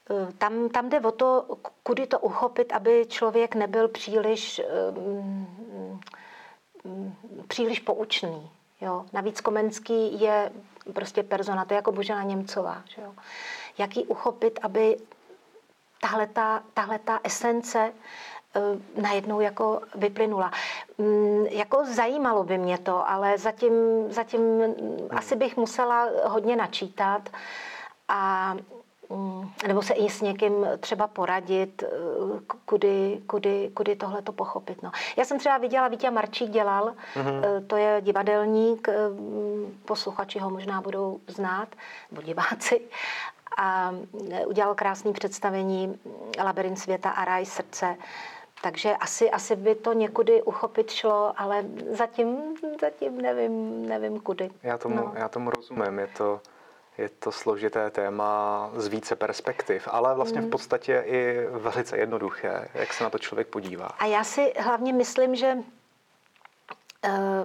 uh, 0.10 0.32
tam, 0.38 0.70
tam 0.70 0.90
jde 0.90 1.00
o 1.00 1.12
to, 1.12 1.46
kudy 1.84 2.08
to 2.08 2.20
uchopit, 2.20 2.72
aby 2.74 3.06
člověk 3.10 3.56
nebyl 3.56 3.88
příliš, 3.88 4.62
um, 4.96 6.02
příliš 7.48 7.80
poučný. 7.80 8.50
Jo? 8.82 9.06
Navíc 9.14 9.42
Komenský 9.42 10.22
je 10.22 10.52
prostě 10.94 11.24
persona, 11.24 11.66
to 11.66 11.74
je 11.74 11.76
jako 11.76 11.92
Božena 11.92 12.24
Němcová. 12.24 12.84
Že 12.96 13.02
jo? 13.02 13.14
Jak 13.78 13.98
ji 13.98 14.06
uchopit, 14.06 14.60
aby 14.62 14.98
tahle 16.74 17.00
ta 17.00 17.20
esence 17.24 17.94
eh, 18.56 19.02
najednou 19.02 19.40
jako 19.40 19.82
vyplynula. 19.96 20.52
Mm, 20.98 21.46
jako 21.46 21.86
zajímalo 21.86 22.44
by 22.44 22.58
mě 22.58 22.78
to, 22.78 23.10
ale 23.10 23.38
zatím, 23.38 23.74
zatím 24.10 24.42
hmm. 24.42 25.08
asi 25.12 25.36
bych 25.36 25.58
musela 25.58 26.10
hodně 26.26 26.56
načítat 26.56 27.30
a 28.08 28.54
mm, 29.10 29.52
nebo 29.68 29.82
se 29.82 29.94
i 29.94 30.10
s 30.10 30.22
někým 30.22 30.68
třeba 30.80 31.08
poradit, 31.08 31.84
eh, 31.84 31.88
kudy, 32.66 33.22
kudy, 33.28 33.72
kudy 33.74 33.96
tohle 33.96 34.22
to 34.22 34.32
pochopit. 34.32 34.84
No. 34.84 34.92
Já 35.18 35.26
jsem 35.26 35.40
třeba 35.40 35.58
viděla, 35.58 35.88
Vítě 35.88 36.12
Marčík 36.12 36.50
dělal, 36.50 36.94
mm-hmm. 37.16 37.68
to 37.68 37.76
je 37.76 38.02
divadelník, 38.02 38.88
posluchači 39.86 40.40
ho 40.40 40.50
možná 40.50 40.82
budou 40.82 41.20
znát, 41.28 41.70
nebo 42.12 42.22
diváci, 42.22 42.82
a 43.58 43.94
udělal 44.46 44.76
krásné 44.76 45.14
představení 45.14 46.00
Labirint 46.44 46.80
světa 46.80 47.10
a 47.10 47.26
ráj 47.26 47.46
srdce. 47.46 47.98
Takže 48.62 48.96
asi, 48.96 49.32
asi 49.32 49.56
by 49.56 49.76
to 49.76 49.94
někudy 49.94 50.42
uchopit 50.42 50.92
šlo, 50.92 51.34
ale 51.38 51.66
zatím, 51.92 52.38
zatím 52.82 53.22
nevím, 53.22 53.86
nevím 53.90 54.20
kudy. 54.20 54.50
Já 54.64 54.78
tomu, 54.78 54.96
no. 54.96 55.14
já 55.16 55.28
tomu 55.28 55.50
rozumím. 55.50 56.00
Je 56.00 56.08
to, 56.08 56.42
je 56.98 57.10
to 57.10 57.32
složité 57.32 57.90
téma 57.90 58.70
z 58.76 58.88
více 58.88 59.16
perspektiv, 59.16 59.88
ale 59.92 60.16
vlastně 60.16 60.42
v 60.42 60.44
mm. 60.44 60.50
podstatě 60.50 61.04
i 61.06 61.48
velice 61.50 61.98
jednoduché, 61.98 62.70
jak 62.74 62.94
se 62.94 63.04
na 63.04 63.10
to 63.10 63.20
člověk 63.20 63.48
podívá. 63.48 63.86
A 63.86 64.06
já 64.06 64.24
si 64.24 64.54
hlavně 64.60 64.94
myslím, 64.94 65.36
že 65.36 65.58
eh, 67.04 67.44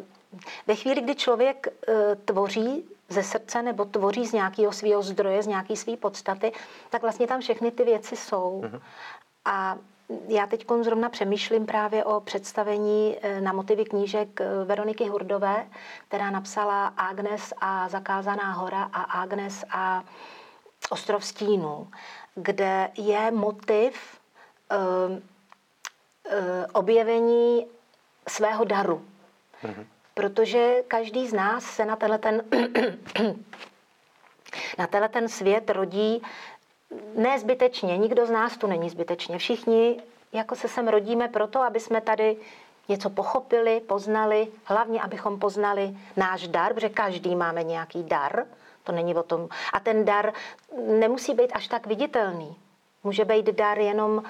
ve 0.66 0.74
chvíli, 0.74 1.00
kdy 1.00 1.14
člověk 1.14 1.68
eh, 1.88 2.16
tvoří 2.24 2.93
ze 3.08 3.22
srdce 3.22 3.62
nebo 3.62 3.84
tvoří 3.84 4.26
z 4.26 4.32
nějakého 4.32 4.72
svého 4.72 5.02
zdroje, 5.02 5.42
z 5.42 5.46
nějaké 5.46 5.76
své 5.76 5.96
podstaty, 5.96 6.52
tak 6.90 7.02
vlastně 7.02 7.26
tam 7.26 7.40
všechny 7.40 7.70
ty 7.70 7.84
věci 7.84 8.16
jsou. 8.16 8.62
Mm-hmm. 8.64 8.80
A 9.44 9.76
já 10.28 10.46
teď 10.46 10.66
zrovna 10.82 11.08
přemýšlím 11.08 11.66
právě 11.66 12.04
o 12.04 12.20
představení 12.20 13.16
eh, 13.22 13.40
na 13.40 13.52
motivy 13.52 13.84
knížek 13.84 14.40
eh, 14.40 14.64
Veroniky 14.64 15.04
Hurdové, 15.08 15.66
která 16.08 16.30
napsala 16.30 16.86
Agnes 16.86 17.52
a 17.60 17.88
Zakázaná 17.88 18.52
hora 18.52 18.90
a 18.92 19.02
Agnes 19.02 19.64
a 19.70 20.04
Ostrov 20.90 21.24
stínů, 21.24 21.90
kde 22.34 22.90
je 22.96 23.30
motiv 23.30 24.20
uh, 24.72 25.12
uh, 25.12 25.20
objevení 26.72 27.66
svého 28.28 28.64
daru. 28.64 29.04
Mm-hmm. 29.62 29.86
Protože 30.14 30.82
každý 30.88 31.28
z 31.28 31.32
nás 31.32 31.64
se 31.64 31.84
na 31.84 31.96
tenhle 31.96 32.18
ten, 32.18 32.44
na 34.78 34.86
tenhle 34.86 35.08
ten 35.08 35.28
svět 35.28 35.70
rodí 35.70 36.22
ne 37.14 37.38
zbytečně, 37.38 37.98
nikdo 37.98 38.26
z 38.26 38.30
nás 38.30 38.56
tu 38.56 38.66
není 38.66 38.90
zbytečně. 38.90 39.38
Všichni 39.38 40.02
jako 40.32 40.56
se 40.56 40.68
sem 40.68 40.88
rodíme 40.88 41.28
proto, 41.28 41.60
aby 41.60 41.80
jsme 41.80 42.00
tady 42.00 42.36
něco 42.88 43.10
pochopili, 43.10 43.80
poznali, 43.80 44.48
hlavně 44.64 45.02
abychom 45.02 45.38
poznali 45.38 45.96
náš 46.16 46.48
dar, 46.48 46.74
protože 46.74 46.88
každý 46.88 47.36
máme 47.36 47.62
nějaký 47.62 48.02
dar, 48.02 48.46
to 48.84 48.92
není 48.92 49.14
o 49.14 49.22
tom. 49.22 49.48
A 49.72 49.80
ten 49.80 50.04
dar 50.04 50.32
nemusí 50.86 51.34
být 51.34 51.52
až 51.52 51.68
tak 51.68 51.86
viditelný. 51.86 52.56
Může 53.04 53.24
být 53.24 53.46
dar 53.46 53.78
jenom 53.78 54.22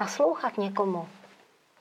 naslouchat 0.00 0.58
někomu, 0.58 1.08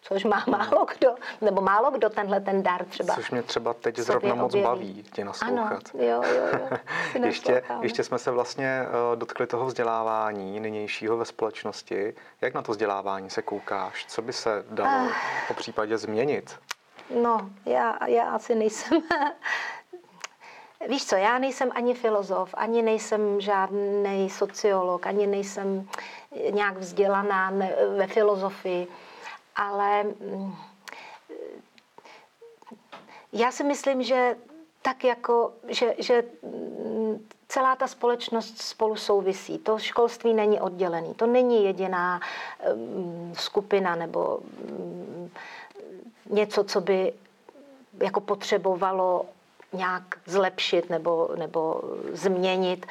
což 0.03 0.23
má 0.23 0.43
málo 0.47 0.85
kdo, 0.97 1.15
nebo 1.41 1.61
málo 1.61 1.91
kdo 1.91 2.09
tenhle 2.09 2.39
ten 2.39 2.63
dar 2.63 2.85
třeba. 2.85 3.13
Což 3.13 3.31
mě 3.31 3.43
třeba 3.43 3.73
teď 3.73 3.97
zrovna 3.97 4.35
moc 4.35 4.53
objeví. 4.53 4.63
baví 4.63 5.03
tě 5.13 5.25
naslouchat. 5.25 5.83
Ano, 5.93 6.03
jo, 6.05 6.21
jo, 6.23 6.59
jo. 6.59 6.77
ještě, 7.25 7.63
ještě 7.81 8.03
jsme 8.03 8.19
se 8.19 8.31
vlastně 8.31 8.81
uh, 9.11 9.19
dotkli 9.19 9.47
toho 9.47 9.65
vzdělávání 9.65 10.59
nynějšího 10.59 11.17
ve 11.17 11.25
společnosti. 11.25 12.13
Jak 12.41 12.53
na 12.53 12.61
to 12.61 12.71
vzdělávání 12.71 13.29
se 13.29 13.41
koukáš? 13.41 14.05
Co 14.05 14.21
by 14.21 14.33
se 14.33 14.65
dalo 14.69 15.05
uh, 15.05 15.11
po 15.47 15.53
případě 15.53 15.97
změnit? 15.97 16.59
No, 17.21 17.49
já, 17.65 18.07
já 18.07 18.23
asi 18.23 18.55
nejsem 18.55 19.01
Víš 20.89 21.05
co, 21.05 21.15
já 21.15 21.39
nejsem 21.39 21.71
ani 21.75 21.93
filozof, 21.93 22.53
ani 22.57 22.81
nejsem 22.81 23.41
žádný 23.41 24.29
sociolog, 24.29 25.07
ani 25.07 25.27
nejsem 25.27 25.89
nějak 26.51 26.77
vzdělaná 26.77 27.53
ve 27.97 28.07
filozofii 28.07 28.87
ale 29.55 30.03
mm, 30.03 30.55
já 33.33 33.51
si 33.51 33.63
myslím, 33.63 34.03
že 34.03 34.35
tak 34.81 35.03
jako, 35.03 35.53
že, 35.67 35.95
že 35.97 36.23
mm, 36.41 37.27
celá 37.47 37.75
ta 37.75 37.87
společnost 37.87 38.61
spolu 38.61 38.95
souvisí. 38.95 39.57
To 39.57 39.79
školství 39.79 40.33
není 40.33 40.61
oddělený. 40.61 41.13
To 41.13 41.27
není 41.27 41.65
jediná 41.65 42.21
mm, 42.75 43.33
skupina 43.37 43.95
nebo 43.95 44.39
něco, 46.29 46.63
co 46.63 46.81
by 46.81 47.13
jako 48.03 48.21
potřebovalo 48.21 49.25
nějak 49.73 50.03
zlepšit 50.25 50.89
nebo, 50.89 51.29
nebo 51.35 51.81
změnit. 52.11 52.85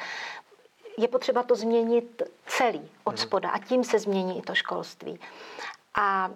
Je 0.97 1.07
potřeba 1.07 1.43
to 1.43 1.55
změnit 1.55 2.21
celý, 2.47 2.89
od 3.03 3.15
mhm. 3.15 3.17
spoda. 3.17 3.49
A 3.49 3.59
tím 3.59 3.83
se 3.83 3.99
změní 3.99 4.39
i 4.39 4.41
to 4.41 4.55
školství. 4.55 5.19
A 5.95 6.29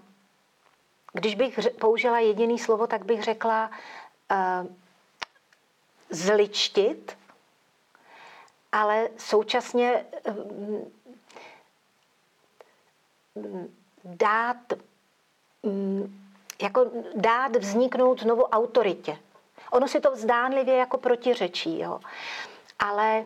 když 1.17 1.35
bych 1.35 1.59
použila 1.79 2.19
jediný 2.19 2.59
slovo, 2.59 2.87
tak 2.87 3.05
bych 3.05 3.23
řekla 3.23 3.71
uh, 4.31 4.67
zličtit, 6.09 7.17
ale 8.71 9.09
současně 9.17 10.05
uh, 10.27 10.87
dát, 14.03 14.57
um, 15.61 16.29
jako 16.61 16.91
dát 17.15 17.55
vzniknout 17.55 18.21
znovu 18.21 18.43
autoritě. 18.43 19.17
Ono 19.71 19.87
si 19.87 19.99
to 19.99 20.15
zdánlivě 20.15 20.75
jako 20.75 20.97
protiřečí, 20.97 21.79
jo. 21.79 21.99
ale 22.79 23.25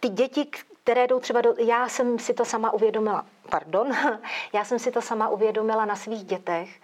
ty 0.00 0.08
děti, 0.08 0.44
které 0.82 1.06
jdou 1.06 1.20
třeba 1.20 1.40
do... 1.40 1.54
Já 1.58 1.88
jsem 1.88 2.18
si 2.18 2.34
to 2.34 2.44
sama 2.44 2.70
uvědomila, 2.70 3.26
pardon, 3.50 3.92
já 4.52 4.64
jsem 4.64 4.78
si 4.78 4.90
to 4.90 5.02
sama 5.02 5.28
uvědomila 5.28 5.84
na 5.84 5.96
svých 5.96 6.24
dětech, 6.24 6.80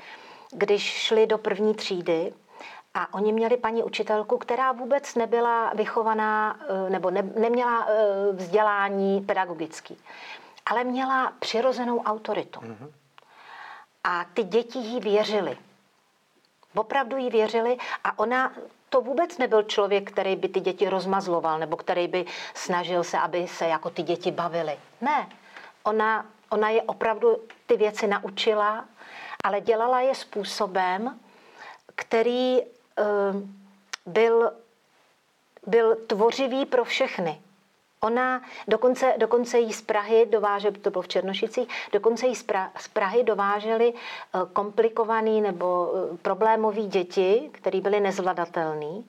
když 0.52 0.82
šli 0.82 1.26
do 1.26 1.38
první 1.38 1.74
třídy 1.74 2.32
a 2.94 3.14
oni 3.14 3.32
měli 3.32 3.56
paní 3.56 3.82
učitelku, 3.82 4.38
která 4.38 4.72
vůbec 4.72 5.14
nebyla 5.14 5.72
vychovaná 5.74 6.60
eh, 6.86 6.90
nebo 6.90 7.10
ne, 7.10 7.22
neměla 7.22 7.86
eh, 7.88 8.32
vzdělání 8.32 9.20
pedagogický, 9.20 9.98
ale 10.66 10.84
měla 10.84 11.32
přirozenou 11.38 12.02
autoritu. 12.02 12.60
Mm-hmm. 12.60 12.90
A 14.04 14.24
ty 14.34 14.42
děti 14.42 14.78
jí 14.78 15.00
věřily. 15.00 15.58
Opravdu 16.74 17.16
jí 17.16 17.30
věřili 17.30 17.76
a 18.04 18.18
ona 18.18 18.52
to 18.88 19.00
vůbec 19.00 19.38
nebyl 19.38 19.62
člověk, 19.62 20.10
který 20.12 20.36
by 20.36 20.48
ty 20.48 20.60
děti 20.60 20.88
rozmazloval 20.88 21.58
nebo 21.58 21.76
který 21.76 22.08
by 22.08 22.24
snažil 22.54 23.04
se, 23.04 23.18
aby 23.18 23.48
se 23.48 23.66
jako 23.66 23.90
ty 23.90 24.02
děti 24.02 24.30
bavily. 24.30 24.78
Ne, 25.00 25.28
ona, 25.82 26.26
ona 26.54 26.70
je 26.70 26.82
opravdu 26.82 27.36
ty 27.66 27.76
věci 27.76 28.06
naučila, 28.06 28.84
ale 29.44 29.60
dělala 29.60 30.00
je 30.00 30.14
způsobem, 30.14 31.20
který 31.94 32.62
uh, 32.62 32.66
byl, 34.06 34.52
byl 35.66 35.96
tvořivý 36.06 36.66
pro 36.66 36.84
všechny. 36.84 37.40
Ona 38.00 38.42
dokonce, 38.68 39.14
dokonce 39.18 39.58
jí 39.58 39.72
z 39.72 39.82
Prahy 39.82 40.26
dováželi, 40.26 40.78
to 40.78 40.90
bylo 40.90 41.02
v 41.02 41.08
Černošicích, 41.08 41.68
dokonce 41.92 42.26
jí 42.26 42.34
z 42.78 42.88
Prahy 42.92 43.24
dováželi 43.24 43.94
eh, 43.94 44.38
komplikovaný 44.52 45.40
nebo 45.40 45.92
eh, 45.94 46.16
problémový 46.16 46.86
děti, 46.86 47.50
které 47.52 47.80
byly 47.80 48.00
nezvladatelné. 48.00 49.02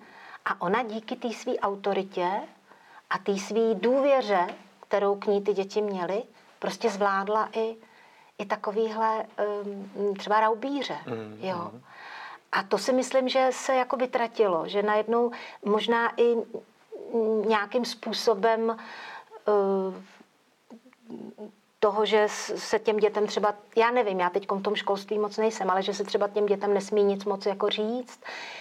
A 0.46 0.62
ona 0.62 0.84
díky 0.84 1.16
té 1.16 1.34
své 1.34 1.56
autoritě 1.56 2.30
a 3.10 3.18
té 3.18 3.38
své 3.38 3.74
důvěře, 3.74 4.48
kterou 4.88 5.16
k 5.16 5.26
ní 5.28 5.42
ty 5.42 5.54
děti 5.54 5.82
měly, 5.82 6.24
prostě 6.66 6.90
zvládla 6.90 7.50
i, 7.54 7.76
i 8.38 8.46
takovýhle 8.46 9.26
ehm, 9.38 10.14
třeba 10.18 10.40
raubíře. 10.40 10.98
Mm, 11.08 11.38
jo. 11.42 11.72
A 12.52 12.64
to 12.64 12.78
si 12.78 12.94
myslím, 12.94 13.30
že 13.30 13.50
se 13.52 13.76
jako 13.76 13.98
vytratilo, 13.98 14.68
že 14.68 14.84
najednou 14.84 15.32
možná 15.66 16.12
i 16.18 16.36
nějakým 17.48 17.86
způsobem 17.86 18.78
eh, 18.78 20.04
toho, 21.80 22.06
že 22.06 22.26
se 22.30 22.80
těm 22.80 22.98
dětem 22.98 23.28
třeba, 23.28 23.54
já 23.76 23.92
nevím, 23.92 24.20
já 24.20 24.30
teď 24.30 24.48
v 24.52 24.62
tom 24.62 24.76
školství 24.76 25.20
moc 25.20 25.38
nejsem, 25.38 25.70
ale 25.70 25.84
že 25.84 25.94
se 25.94 26.04
třeba 26.04 26.28
těm 26.28 26.46
dětem 26.46 26.74
nesmí 26.74 27.04
nic 27.04 27.26
moc 27.26 27.46
jako 27.46 27.70
říct, 27.70 28.20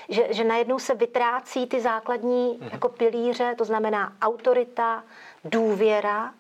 že, 0.09 0.27
že 0.31 0.45
najednou 0.45 0.79
se 0.79 0.95
vytrácí 0.95 1.67
ty 1.67 1.81
základní 1.81 2.59
mm-hmm. 2.59 2.73
jako 2.73 2.89
pilíře, 2.89 3.55
to 3.59 3.65
znamená 3.65 4.13
autorita, 4.21 5.05
důvěra 5.45 6.35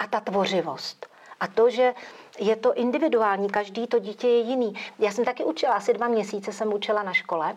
a 0.00 0.06
ta 0.06 0.20
tvořivost. 0.20 1.06
A 1.40 1.46
to, 1.46 1.70
že 1.70 1.94
je 2.38 2.56
to 2.56 2.74
individuální, 2.74 3.50
každý 3.50 3.86
to 3.86 3.98
dítě 3.98 4.28
je 4.28 4.40
jiný. 4.40 4.74
Já 4.98 5.10
jsem 5.10 5.24
taky 5.24 5.44
učila, 5.44 5.74
asi 5.74 5.92
dva 5.92 6.08
měsíce 6.08 6.52
jsem 6.52 6.72
učila 6.72 7.02
na 7.02 7.12
škole 7.12 7.56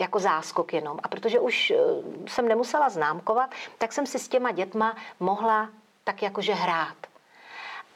jako 0.00 0.18
záskok 0.18 0.72
jenom. 0.72 0.98
A 1.02 1.08
protože 1.08 1.40
už 1.40 1.70
eh, 1.70 1.76
jsem 2.28 2.48
nemusela 2.48 2.88
známkovat, 2.88 3.50
tak 3.78 3.92
jsem 3.92 4.06
si 4.06 4.18
s 4.18 4.28
těma 4.28 4.50
dětma 4.50 4.96
mohla 5.20 5.68
tak 6.04 6.22
jakože 6.22 6.54
hrát. 6.54 6.96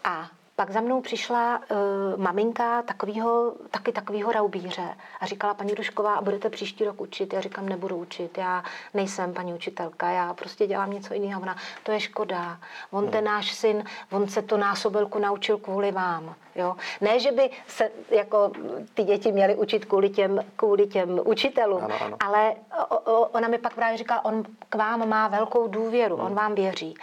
A 0.04 0.28
pak 0.62 0.70
za 0.70 0.80
mnou 0.80 1.00
přišla 1.00 1.58
uh, 1.58 2.20
maminka 2.20 2.82
takovýho, 2.82 3.52
taky 3.70 3.92
takového 3.92 4.32
raubíře 4.32 4.94
a 5.20 5.26
říkala, 5.26 5.54
paní 5.54 5.74
Rušková, 5.74 6.14
a 6.14 6.20
budete 6.20 6.50
příští 6.50 6.84
rok 6.84 7.00
učit? 7.00 7.32
Já 7.32 7.40
říkám, 7.40 7.68
nebudu 7.68 7.96
učit, 7.96 8.38
já 8.38 8.64
nejsem 8.94 9.34
paní 9.34 9.54
učitelka, 9.54 10.10
já 10.10 10.34
prostě 10.34 10.66
dělám 10.66 10.92
něco 10.92 11.14
jiného. 11.14 11.42
Ona, 11.42 11.56
to 11.82 11.92
je 11.92 12.00
škoda, 12.00 12.58
on 12.90 13.08
ten 13.08 13.24
hmm. 13.24 13.24
náš 13.24 13.52
syn, 13.52 13.84
on 14.10 14.28
se 14.28 14.42
to 14.42 14.56
násobelku 14.56 15.18
naučil 15.18 15.58
kvůli 15.58 15.92
vám. 15.92 16.34
Jo? 16.54 16.76
Ne, 17.00 17.20
že 17.20 17.32
by 17.32 17.50
se 17.66 17.90
jako 18.10 18.50
ty 18.94 19.02
děti 19.04 19.32
měly 19.32 19.54
učit 19.54 19.84
kvůli 19.84 20.10
těm, 20.10 20.40
kvůli 20.56 20.86
těm 20.86 21.20
učitelům, 21.24 21.84
ano, 21.84 21.94
ano. 22.00 22.16
ale 22.20 22.54
o, 22.88 22.98
o, 22.98 23.26
ona 23.26 23.48
mi 23.48 23.58
pak 23.58 23.74
právě 23.74 23.98
říká, 23.98 24.24
on 24.24 24.42
k 24.68 24.74
vám 24.74 25.08
má 25.08 25.28
velkou 25.28 25.68
důvěru, 25.68 26.16
hmm. 26.16 26.26
on 26.26 26.34
vám 26.34 26.54
věří. 26.54 26.94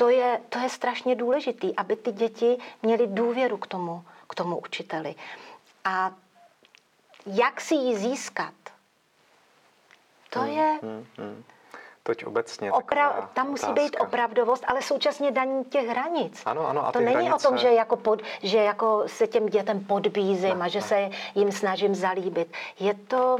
To 0.00 0.08
je, 0.08 0.40
to 0.48 0.58
je 0.58 0.68
strašně 0.68 1.14
důležité, 1.14 1.66
aby 1.76 1.96
ty 1.96 2.12
děti 2.12 2.56
měly 2.82 3.06
důvěru 3.06 3.56
k 3.56 3.66
tomu, 3.66 4.04
k 4.28 4.34
tomu 4.34 4.58
učiteli. 4.58 5.14
A 5.84 6.12
jak 7.26 7.60
si 7.60 7.74
ji 7.74 7.96
získat, 7.98 8.54
to 10.30 10.40
hmm, 10.40 10.50
je... 10.50 10.78
Hmm, 10.82 11.06
hmm 11.18 11.44
toť 12.02 12.24
obecně. 12.24 12.70
Opra- 12.72 13.28
tam 13.34 13.48
musí 13.48 13.66
otázka. 13.66 13.82
být 13.82 13.96
opravdovost, 14.00 14.64
ale 14.66 14.82
současně 14.82 15.30
daní 15.30 15.64
těch 15.64 15.88
hranic. 15.88 16.42
Ano, 16.46 16.68
ano. 16.68 16.86
A 16.86 16.92
to 16.92 17.00
není 17.00 17.14
hranice... 17.14 17.48
o 17.48 17.50
tom, 17.50 17.58
že 17.58 17.72
jako, 17.72 17.96
pod, 17.96 18.22
že 18.42 18.58
jako 18.58 19.02
se 19.06 19.26
těm 19.26 19.46
dětem 19.46 19.84
podbízím 19.84 20.58
ne, 20.58 20.64
a 20.64 20.68
že 20.68 20.78
ne. 20.78 20.86
se 20.86 21.10
jim 21.34 21.52
snažím 21.52 21.94
zalíbit. 21.94 22.52
Je 22.80 22.94
to, 22.94 23.38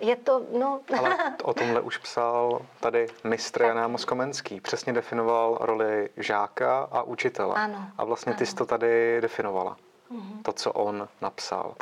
je 0.00 0.16
to, 0.16 0.42
no... 0.58 0.80
Ale 0.98 1.16
o 1.42 1.54
tomhle 1.54 1.80
už 1.80 1.98
psal 1.98 2.60
tady 2.80 3.06
mistr 3.24 3.62
Jan 3.62 3.78
Amos 3.78 4.04
Komenský. 4.04 4.60
Přesně 4.60 4.92
definoval 4.92 5.58
roli 5.60 6.08
žáka 6.16 6.88
a 6.92 7.02
učitele. 7.02 7.54
Ano. 7.54 7.86
A 7.98 8.04
vlastně 8.04 8.34
ty 8.34 8.46
jsi 8.46 8.54
to 8.54 8.66
tady 8.66 9.20
definovala. 9.20 9.76
Mm-hmm. 10.12 10.42
To, 10.42 10.52
co 10.52 10.72
on 10.72 11.08
napsal 11.20 11.74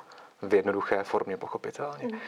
v 0.42 0.54
jednoduché 0.54 1.04
formě, 1.04 1.36
pochopitelně. 1.36 2.04
Mm. 2.04 2.20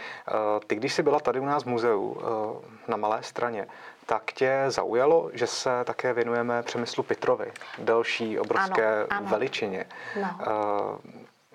Ty, 0.66 0.74
když 0.74 0.94
jsi 0.94 1.02
byla 1.02 1.20
tady 1.20 1.40
u 1.40 1.44
nás 1.44 1.62
v 1.62 1.66
muzeu 1.66 2.16
eh, 2.20 2.90
na 2.90 2.96
Malé 2.96 3.22
straně, 3.22 3.66
tak 4.06 4.32
tě 4.32 4.64
zaujalo, 4.68 5.30
že 5.32 5.46
se 5.46 5.70
také 5.84 6.12
věnujeme 6.12 6.62
Přemyslu 6.62 7.02
Pitrovi, 7.02 7.52
další 7.78 8.38
obrovské 8.38 8.96
ano, 8.96 9.06
ano. 9.10 9.26
veličině. 9.30 9.86
No. 10.20 10.30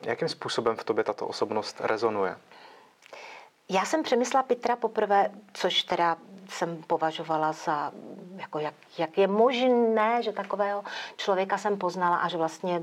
Jakým 0.02 0.30
způsobem 0.30 0.76
v 0.76 0.84
tobě 0.84 1.04
tato 1.04 1.28
osobnost 1.28 1.82
rezonuje? 1.84 2.36
Já 3.71 3.86
jsem 3.86 4.03
Přemysla 4.03 4.43
Pitra 4.43 4.75
poprvé, 4.75 5.31
což 5.53 5.84
teda 5.84 6.17
jsem 6.49 6.84
považovala 6.88 7.51
za, 7.51 7.91
jako 8.38 8.60
jak, 8.60 8.73
jak 8.97 9.17
je 9.17 9.27
možné, 9.27 10.23
že 10.23 10.31
takového 10.31 10.84
člověka 11.17 11.57
jsem 11.57 11.77
poznala 11.77 12.17
až 12.17 12.36
vlastně 12.36 12.81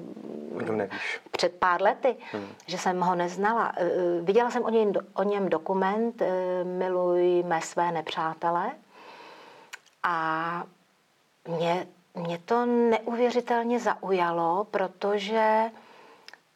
před 1.30 1.54
pár 1.54 1.82
lety, 1.82 2.16
hmm. 2.32 2.48
že 2.66 2.78
jsem 2.78 3.00
ho 3.00 3.14
neznala. 3.14 3.72
E, 3.76 3.84
e, 3.84 4.20
viděla 4.20 4.50
jsem 4.50 4.64
o 4.64 4.70
něm, 4.70 4.92
o 5.14 5.22
něm 5.22 5.48
dokument 5.48 6.22
e, 6.22 6.64
Milujme 6.64 7.60
své 7.60 7.92
nepřátele 7.92 8.70
a 10.02 10.64
mě, 11.48 11.86
mě 12.14 12.38
to 12.38 12.66
neuvěřitelně 12.66 13.80
zaujalo, 13.80 14.66
protože 14.70 15.70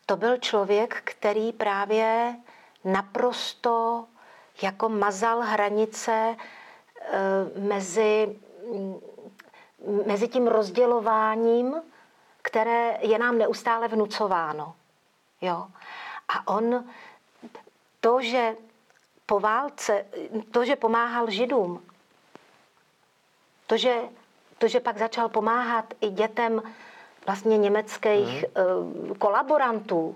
to 0.06 0.16
byl 0.16 0.36
člověk, 0.36 1.02
který 1.04 1.52
právě 1.52 2.36
naprosto 2.84 4.04
jako 4.62 4.88
mazal 4.88 5.40
hranice 5.40 6.36
Eh, 7.04 7.60
mezi, 7.60 8.40
mezi 10.06 10.28
tím 10.28 10.46
rozdělováním, 10.46 11.74
které 12.42 12.98
je 13.00 13.18
nám 13.18 13.38
neustále 13.38 13.88
vnucováno. 13.88 14.74
Jo? 15.40 15.66
A 16.28 16.48
on 16.48 16.84
to, 18.00 18.22
že 18.22 18.56
po 19.26 19.40
válce, 19.40 20.06
to, 20.50 20.64
že 20.64 20.76
pomáhal 20.76 21.30
židům, 21.30 21.82
to, 23.66 23.76
že, 23.76 24.00
to, 24.58 24.68
že 24.68 24.80
pak 24.80 24.98
začal 24.98 25.28
pomáhat 25.28 25.94
i 26.00 26.10
dětem 26.10 26.62
vlastně 27.26 27.58
německých 27.58 28.44
mm. 28.44 29.14
kolaborantů 29.14 30.14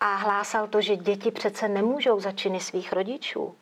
a 0.00 0.14
hlásal 0.14 0.68
to, 0.68 0.80
že 0.80 0.96
děti 0.96 1.30
přece 1.30 1.68
nemůžou 1.68 2.20
za 2.20 2.32
činy 2.32 2.60
svých 2.60 2.92
rodičů, 2.92 3.56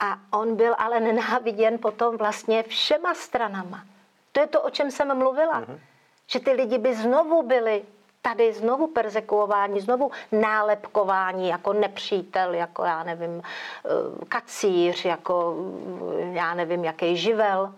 a 0.00 0.18
on 0.38 0.56
byl 0.56 0.74
ale 0.78 1.00
nenáviděn 1.00 1.78
potom 1.78 2.16
vlastně 2.16 2.62
všema 2.62 3.14
stranama. 3.14 3.84
To 4.32 4.40
je 4.40 4.46
to, 4.46 4.62
o 4.62 4.70
čem 4.70 4.90
jsem 4.90 5.18
mluvila. 5.18 5.60
Mm-hmm. 5.60 5.78
Že 6.26 6.40
ty 6.40 6.52
lidi 6.52 6.78
by 6.78 6.94
znovu 6.94 7.42
byli 7.42 7.84
tady 8.22 8.52
znovu 8.52 8.86
persekuováni, 8.86 9.80
znovu 9.80 10.10
nálepkování 10.32 11.48
jako 11.48 11.72
nepřítel, 11.72 12.54
jako 12.54 12.84
já 12.84 13.02
nevím, 13.02 13.42
eh, 13.42 14.24
kacíř, 14.28 15.04
jako 15.04 15.56
já 16.32 16.54
nevím, 16.54 16.84
jaký 16.84 17.16
živel. 17.16 17.74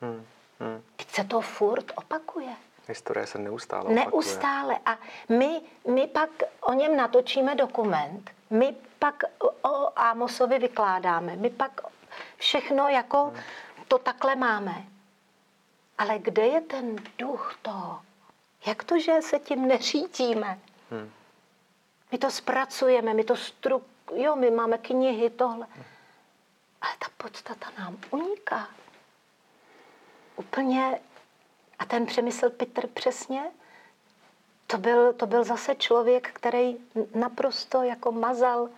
Hmm, 0.00 0.24
hmm. 0.60 0.82
Teď 0.96 1.08
se 1.08 1.24
to 1.24 1.40
furt 1.40 1.92
opakuje. 1.96 2.56
Historie 2.88 3.26
se 3.26 3.38
neustále 3.38 3.84
opakuje. 3.84 4.04
Neustále. 4.04 4.78
A 4.86 4.98
my, 5.28 5.60
my 5.94 6.06
pak 6.06 6.30
o 6.60 6.72
něm 6.72 6.96
natočíme 6.96 7.54
dokument. 7.54 8.30
My 8.50 8.74
pak 8.98 9.22
o 9.62 9.98
Amosovi 9.98 10.58
vykládáme. 10.58 11.36
My 11.36 11.50
pak 11.50 11.80
všechno 12.36 12.88
jako 12.88 13.32
to 13.88 13.98
takhle 13.98 14.36
máme. 14.36 14.84
Ale 15.98 16.18
kde 16.18 16.46
je 16.46 16.60
ten 16.60 16.96
duch 17.18 17.58
toho? 17.62 18.02
Jak 18.66 18.84
to, 18.84 18.98
že 18.98 19.22
se 19.22 19.38
tím 19.38 19.68
neřídíme? 19.68 20.58
Hmm. 20.90 21.10
My 22.12 22.18
to 22.18 22.30
zpracujeme, 22.30 23.14
my 23.14 23.24
to 23.24 23.36
stru... 23.36 23.82
Jo, 24.14 24.36
my 24.36 24.50
máme 24.50 24.78
knihy, 24.78 25.30
tohle. 25.30 25.66
Ale 26.80 26.92
ta 26.98 27.06
podstata 27.16 27.66
nám 27.78 27.96
uniká. 28.10 28.68
Úplně. 30.36 31.00
A 31.78 31.84
ten 31.84 32.06
přemysl 32.06 32.50
Petr 32.50 32.86
přesně, 32.86 33.42
to 34.66 34.78
byl, 34.78 35.12
to 35.12 35.26
byl 35.26 35.44
zase 35.44 35.74
člověk, 35.74 36.30
který 36.32 36.76
naprosto 37.14 37.82
jako 37.82 38.12
mazal 38.12 38.68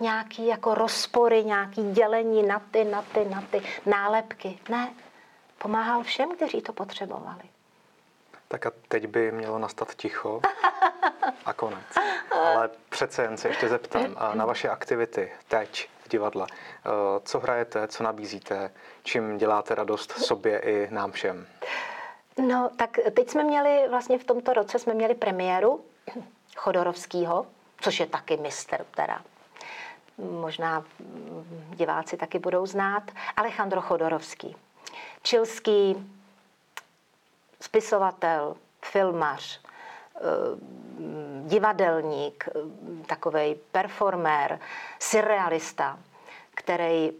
nějaký 0.00 0.46
jako 0.46 0.74
rozpory, 0.74 1.44
nějaký 1.44 1.92
dělení 1.92 2.42
na 2.42 2.58
ty, 2.70 2.84
na 2.84 3.02
ty, 3.02 3.24
na 3.24 3.42
ty, 3.50 3.62
nálepky. 3.86 4.58
Ne, 4.68 4.94
pomáhal 5.58 6.02
všem, 6.02 6.36
kteří 6.36 6.62
to 6.62 6.72
potřebovali. 6.72 7.42
Tak 8.48 8.66
a 8.66 8.72
teď 8.88 9.06
by 9.06 9.32
mělo 9.32 9.58
nastat 9.58 9.94
ticho 9.94 10.40
a 11.44 11.52
konec. 11.52 11.84
Ale 12.30 12.70
přece 12.88 13.22
jen 13.22 13.36
se 13.36 13.48
ještě 13.48 13.68
zeptám 13.68 14.16
na 14.34 14.46
vaše 14.46 14.68
aktivity 14.68 15.32
teď 15.48 15.88
v 16.04 16.08
divadle. 16.08 16.46
Eh, 16.50 16.90
co 17.24 17.40
hrajete, 17.40 17.88
co 17.88 18.02
nabízíte, 18.02 18.70
čím 19.02 19.38
děláte 19.38 19.74
radost 19.74 20.12
sobě 20.12 20.58
i 20.58 20.88
nám 20.90 21.12
všem? 21.12 21.46
No, 22.38 22.70
tak 22.76 22.98
teď 23.14 23.30
jsme 23.30 23.44
měli, 23.44 23.88
vlastně 23.88 24.18
v 24.18 24.24
tomto 24.24 24.52
roce 24.52 24.78
jsme 24.78 24.94
měli 24.94 25.14
premiéru 25.14 25.84
Chodorovského, 26.56 27.46
což 27.80 28.00
je 28.00 28.06
taky 28.06 28.36
mistr 28.36 28.84
teda. 28.96 29.22
Možná 30.18 30.84
diváci 31.70 32.16
taky 32.16 32.38
budou 32.38 32.66
znát, 32.66 33.02
Alejandro 33.36 33.80
Chodorovský. 33.80 34.56
Čilský 35.22 36.10
spisovatel, 37.60 38.56
filmař, 38.84 39.60
eh, 40.16 40.20
divadelník, 41.44 42.48
takový 43.06 43.54
performér, 43.72 44.60
surrealista, 44.98 45.98
který 46.54 47.12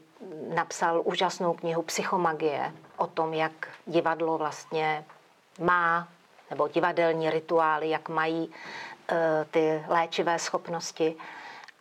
napsal 0.54 1.02
úžasnou 1.04 1.52
knihu 1.52 1.82
Psychomagie 1.82 2.72
o 3.02 3.06
tom, 3.06 3.34
jak 3.34 3.52
divadlo 3.86 4.38
vlastně 4.38 5.04
má, 5.60 6.08
nebo 6.50 6.68
divadelní 6.68 7.30
rituály, 7.30 7.90
jak 7.90 8.08
mají 8.08 8.50
eh, 9.08 9.46
ty 9.50 9.84
léčivé 9.88 10.38
schopnosti. 10.38 11.16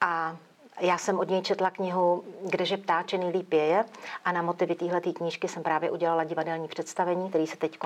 A 0.01 0.35
já 0.79 0.97
jsem 0.97 1.19
od 1.19 1.29
něj 1.29 1.41
četla 1.41 1.69
knihu 1.69 2.23
Kdeže 2.49 2.77
ptáčený 2.77 3.29
líp 3.29 3.53
je 3.53 3.85
a 4.25 4.31
na 4.31 4.41
motivy 4.41 4.75
téhle 4.75 5.01
knížky 5.01 5.47
jsem 5.47 5.63
právě 5.63 5.91
udělala 5.91 6.23
divadelní 6.23 6.67
představení, 6.67 7.29
který 7.29 7.47
se 7.47 7.57
teď 7.57 7.77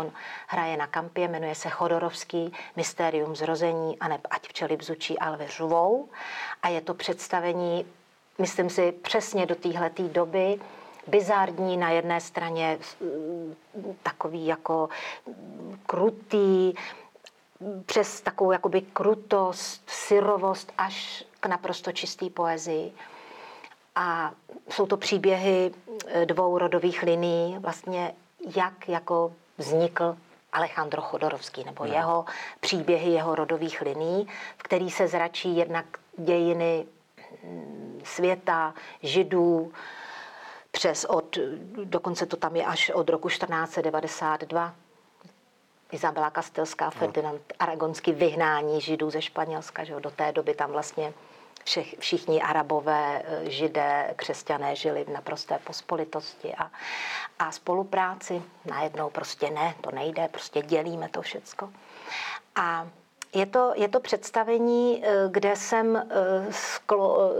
hraje 0.48 0.78
na 0.78 0.88
kampě, 0.88 1.28
jmenuje 1.28 1.56
se 1.56 1.70
Chodorovský 1.70 2.54
Mystérium 2.76 3.36
zrození 3.36 4.00
a 4.00 4.08
ne 4.08 4.20
ať 4.30 4.48
včely 4.48 4.78
bzučí 4.78 5.20
Alvy 5.20 5.48
řvou. 5.48 6.10
A 6.64 6.70
je 6.70 6.82
to 6.82 6.94
představení, 6.94 7.86
myslím 8.38 8.70
si, 8.70 8.92
přesně 8.92 9.46
do 9.46 9.56
téhle 9.56 9.92
doby, 10.00 10.60
bizární 11.08 11.78
na 11.78 11.90
jedné 11.90 12.22
straně, 12.22 12.78
takový 14.04 14.46
jako 14.46 14.90
krutý, 15.86 16.74
přes 17.86 18.22
takovou 18.22 18.52
jakoby 18.52 18.82
krutost, 18.82 19.84
syrovost 19.88 20.72
až 20.78 21.24
k 21.40 21.46
naprosto 21.46 21.92
čisté 21.92 22.30
poezii. 22.30 22.94
A 23.96 24.32
jsou 24.70 24.86
to 24.86 24.98
příběhy 24.98 25.72
eh, 26.08 26.26
dvou 26.26 26.58
rodových 26.58 27.04
linií, 27.04 27.58
vlastně 27.58 28.14
jak 28.56 28.90
jako 28.90 29.34
vznikl 29.58 30.18
Alejandro 30.54 31.02
Chodorovský, 31.02 31.64
nebo 31.64 31.86
no. 31.86 31.94
jeho 31.94 32.26
příběhy 32.60 33.12
jeho 33.12 33.36
rodových 33.36 33.82
liní, 33.82 34.28
v 34.58 34.64
který 34.64 34.90
se 34.90 35.08
zračí 35.08 35.58
jednak 35.58 35.86
dějiny 36.18 36.86
mm, 37.44 38.02
světa, 38.04 38.74
židů, 39.04 39.72
přes 40.76 41.06
od, 41.06 41.38
dokonce 41.84 42.26
to 42.26 42.38
tam 42.38 42.56
je 42.56 42.66
až 42.66 42.90
od 42.90 43.10
roku 43.10 43.30
1492, 43.30 44.76
Izabela 45.92 46.30
Kastelská, 46.30 46.90
Ferdinand 46.90 47.42
Aragonský 47.60 48.12
vyhnání 48.12 48.82
židů 48.82 49.10
ze 49.10 49.22
Španělska, 49.22 49.84
že 49.84 50.00
do 50.00 50.12
té 50.12 50.32
doby 50.32 50.54
tam 50.54 50.72
vlastně 50.72 51.14
všech, 51.64 51.96
všichni 52.00 52.42
arabové, 52.42 53.24
eh, 53.26 53.50
židé, 53.50 54.14
křesťané 54.16 54.76
žili 54.76 55.04
v 55.04 55.10
naprosté 55.10 55.60
pospolitosti 55.64 56.56
a, 56.56 56.72
a 57.40 57.52
spolupráci. 57.52 58.44
Najednou 58.66 59.10
prostě 59.10 59.50
ne, 59.50 59.76
to 59.82 59.92
nejde, 59.92 60.28
prostě 60.28 60.62
dělíme 60.62 61.10
to 61.10 61.22
všecko. 61.22 61.70
A 62.56 62.88
je 63.36 63.46
to, 63.46 63.74
je 63.76 63.88
to 63.88 64.00
představení, 64.00 65.04
eh, 65.06 65.10
kde 65.32 65.56
jsem 65.56 65.96
eh, 65.96 66.06
sklo, 66.52 67.32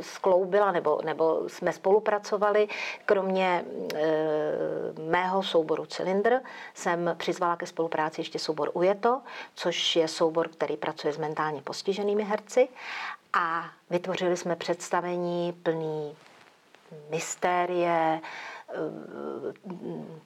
skloubila, 0.00 0.72
nebo, 0.72 1.00
nebo 1.04 1.48
jsme 1.48 1.72
spolupracovali, 1.72 2.68
kromě 3.06 3.64
mého 5.08 5.42
souboru 5.42 5.86
Cylindr, 5.86 6.40
jsem 6.74 7.14
přizvala 7.18 7.56
ke 7.56 7.66
spolupráci 7.66 8.20
ještě 8.20 8.38
soubor 8.38 8.70
Ujeto, 8.74 9.20
což 9.54 9.96
je 9.96 10.08
soubor, 10.08 10.48
který 10.48 10.76
pracuje 10.76 11.12
s 11.12 11.18
mentálně 11.18 11.62
postiženými 11.62 12.22
herci. 12.24 12.68
A 13.32 13.64
vytvořili 13.90 14.36
jsme 14.36 14.56
představení 14.56 15.52
plný 15.62 16.16
mystérie, 17.10 18.20
eh, 18.20 18.74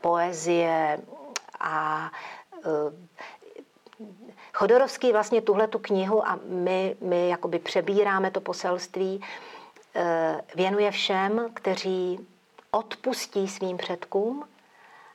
poezie 0.00 0.98
a 1.60 2.10
eh, 2.64 2.68
Chodorovský 4.52 5.12
vlastně 5.12 5.42
tuhle 5.42 5.68
tu 5.68 5.78
knihu 5.78 6.28
a 6.28 6.38
my, 6.44 6.96
my 7.00 7.28
jakoby 7.28 7.58
přebíráme 7.58 8.30
to 8.30 8.40
poselství, 8.40 9.24
eh, 9.94 10.40
věnuje 10.54 10.90
všem, 10.90 11.50
kteří 11.54 12.26
odpustí 12.70 13.48
svým 13.48 13.76
předkům 13.76 14.44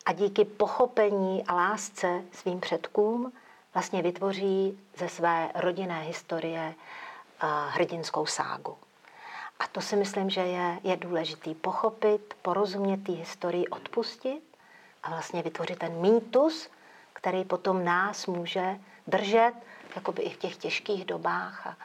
a 0.06 0.14
díky 0.14 0.46
pochopení 0.46 1.44
a 1.48 1.56
lásce 1.56 2.22
svým 2.32 2.60
předkům 2.60 3.32
vlastně 3.74 4.02
vytvoří 4.02 4.80
ze 4.98 5.10
své 5.10 5.52
rodinné 5.56 6.02
historie 6.02 6.74
hrdinskou 7.70 8.26
ságu. 8.26 8.78
A 9.60 9.68
to 9.68 9.82
si 9.82 9.96
myslím, 9.96 10.30
že 10.30 10.42
je, 10.42 10.80
je 10.84 10.98
důležitý 10.98 11.56
pochopit, 11.56 12.34
porozumět 12.42 13.04
té 13.04 13.12
historii, 13.12 13.68
odpustit 13.68 14.44
a 15.04 15.10
vlastně 15.10 15.44
vytvořit 15.44 15.80
ten 15.80 16.02
mýtus, 16.02 16.70
který 17.22 17.46
potom 17.46 17.86
nás 17.86 18.28
může 18.28 18.80
držet 19.08 19.54
jakoby 19.96 20.22
i 20.22 20.30
v 20.30 20.38
těch 20.38 20.58
těžkých 20.58 21.06
dobách 21.06 21.68
a, 21.68 21.78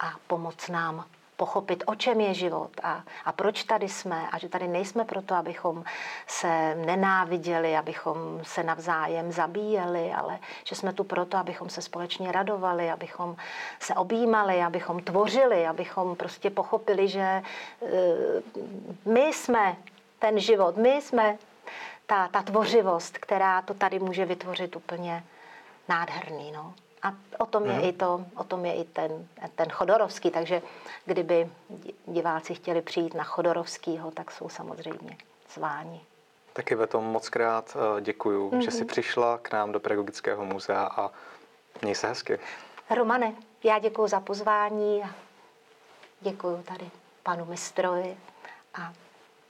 a 0.00 0.12
pomoct 0.26 0.68
nám 0.68 1.04
pochopit, 1.36 1.84
o 1.86 1.94
čem 1.94 2.20
je 2.20 2.34
život 2.34 2.70
a, 2.82 3.02
a 3.24 3.32
proč 3.32 3.64
tady 3.64 3.88
jsme 3.88 4.28
a 4.32 4.38
že 4.38 4.48
tady 4.48 4.68
nejsme 4.68 5.04
proto, 5.04 5.34
abychom 5.34 5.84
se 6.26 6.74
nenáviděli, 6.74 7.76
abychom 7.76 8.40
se 8.42 8.62
navzájem 8.62 9.32
zabíjeli, 9.32 10.12
ale 10.12 10.38
že 10.64 10.74
jsme 10.74 10.92
tu 10.92 11.04
proto, 11.04 11.36
abychom 11.36 11.68
se 11.68 11.82
společně 11.82 12.32
radovali, 12.32 12.90
abychom 12.90 13.36
se 13.80 13.94
objímali, 13.94 14.62
abychom 14.62 15.02
tvořili, 15.02 15.66
abychom 15.66 16.16
prostě 16.16 16.50
pochopili, 16.50 17.08
že 17.08 17.42
uh, 17.80 17.88
my 19.04 19.32
jsme 19.32 19.76
ten 20.18 20.38
život, 20.38 20.76
my 20.76 21.00
jsme 21.02 21.38
ta, 22.10 22.28
ta 22.28 22.42
tvořivost, 22.42 23.18
která 23.18 23.62
to 23.62 23.74
tady 23.74 23.98
může 23.98 24.24
vytvořit 24.24 24.76
úplně 24.76 25.24
nádherný. 25.88 26.52
No. 26.52 26.74
A 27.02 27.12
o 27.38 27.46
tom 27.46 27.66
je, 27.66 27.72
hmm. 27.72 27.84
i, 27.84 27.92
to, 27.92 28.24
o 28.36 28.44
tom 28.44 28.64
je 28.64 28.74
i 28.74 28.84
ten, 28.84 29.28
ten 29.54 29.68
Chodorovský, 29.70 30.30
takže 30.30 30.62
kdyby 31.04 31.50
diváci 32.06 32.54
chtěli 32.54 32.82
přijít 32.82 33.14
na 33.14 33.24
Chodorovskýho, 33.24 34.10
tak 34.10 34.30
jsou 34.30 34.48
samozřejmě 34.48 35.16
zváni. 35.54 36.00
Taky 36.52 36.74
ve 36.74 36.86
tom 36.86 37.04
moc 37.04 37.28
krát 37.28 37.76
eh, 37.76 38.00
děkuju, 38.00 38.50
mm-hmm. 38.50 38.60
že 38.60 38.70
jsi 38.70 38.78
mhm. 38.78 38.86
přišla 38.86 39.38
k 39.38 39.52
nám 39.52 39.72
do 39.72 39.80
Pedagogického 39.80 40.44
muzea 40.44 40.84
a 40.84 41.10
měj 41.82 41.94
se 41.94 42.08
hezky. 42.08 42.38
Romane, 42.96 43.32
já 43.64 43.78
děkuji 43.78 44.06
za 44.06 44.20
pozvání 44.20 45.02
a 45.02 45.10
děkuji 46.20 46.62
tady 46.62 46.90
panu 47.22 47.44
mistrovi 47.44 48.16
a 48.74 48.92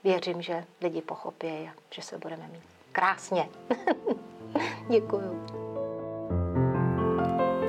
věřím, 0.03 0.41
že 0.41 0.63
lidi 0.81 1.01
pochopí 1.01 1.47
a 1.47 1.71
že 1.91 2.01
se 2.01 2.17
budeme 2.17 2.49
mít 2.51 2.61
krásně. 2.91 3.49
děkuji. 4.89 5.45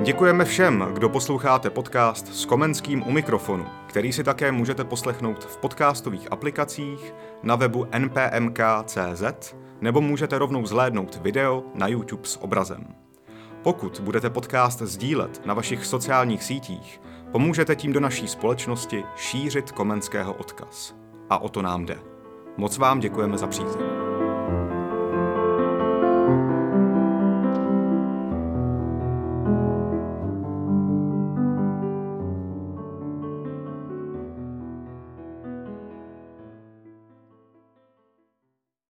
Děkujeme 0.03 0.45
všem, 0.45 0.89
kdo 0.93 1.09
posloucháte 1.09 1.71
podcast 1.71 2.35
s 2.35 2.45
Komenským 2.45 3.03
u 3.07 3.11
mikrofonu, 3.11 3.67
který 3.87 4.13
si 4.13 4.25
také 4.25 4.53
můžete 4.53 4.85
poslechnout 4.85 5.45
v 5.45 5.57
podcastových 5.57 6.33
aplikacích, 6.33 7.15
na 7.43 7.57
webu 7.57 7.87
npmk.cz 7.99 9.55
nebo 9.81 10.01
můžete 10.01 10.39
rovnou 10.39 10.67
zhlédnout 10.67 11.17
video 11.17 11.65
na 11.75 11.89
YouTube 11.89 12.29
s 12.29 12.43
obrazem. 12.43 12.87
Pokud 13.63 14.01
budete 14.01 14.31
podcast 14.31 14.83
sdílet 14.83 15.47
na 15.47 15.55
vašich 15.55 15.87
sociálních 15.87 16.43
sítích, 16.43 17.01
pomůžete 17.33 17.77
tím 17.77 17.93
do 17.93 18.01
naší 18.01 18.29
společnosti 18.29 19.05
šířit 19.17 19.73
Komenského 19.73 20.35
odkaz. 20.35 20.95
A 21.31 21.39
o 21.39 21.49
to 21.49 21.63
nám 21.63 21.87
jde. 21.87 22.12
Moc 22.57 22.79
vám 22.79 23.01
děkujeme 23.01 23.39
za 23.39 23.47
přízeň. 23.47 24.02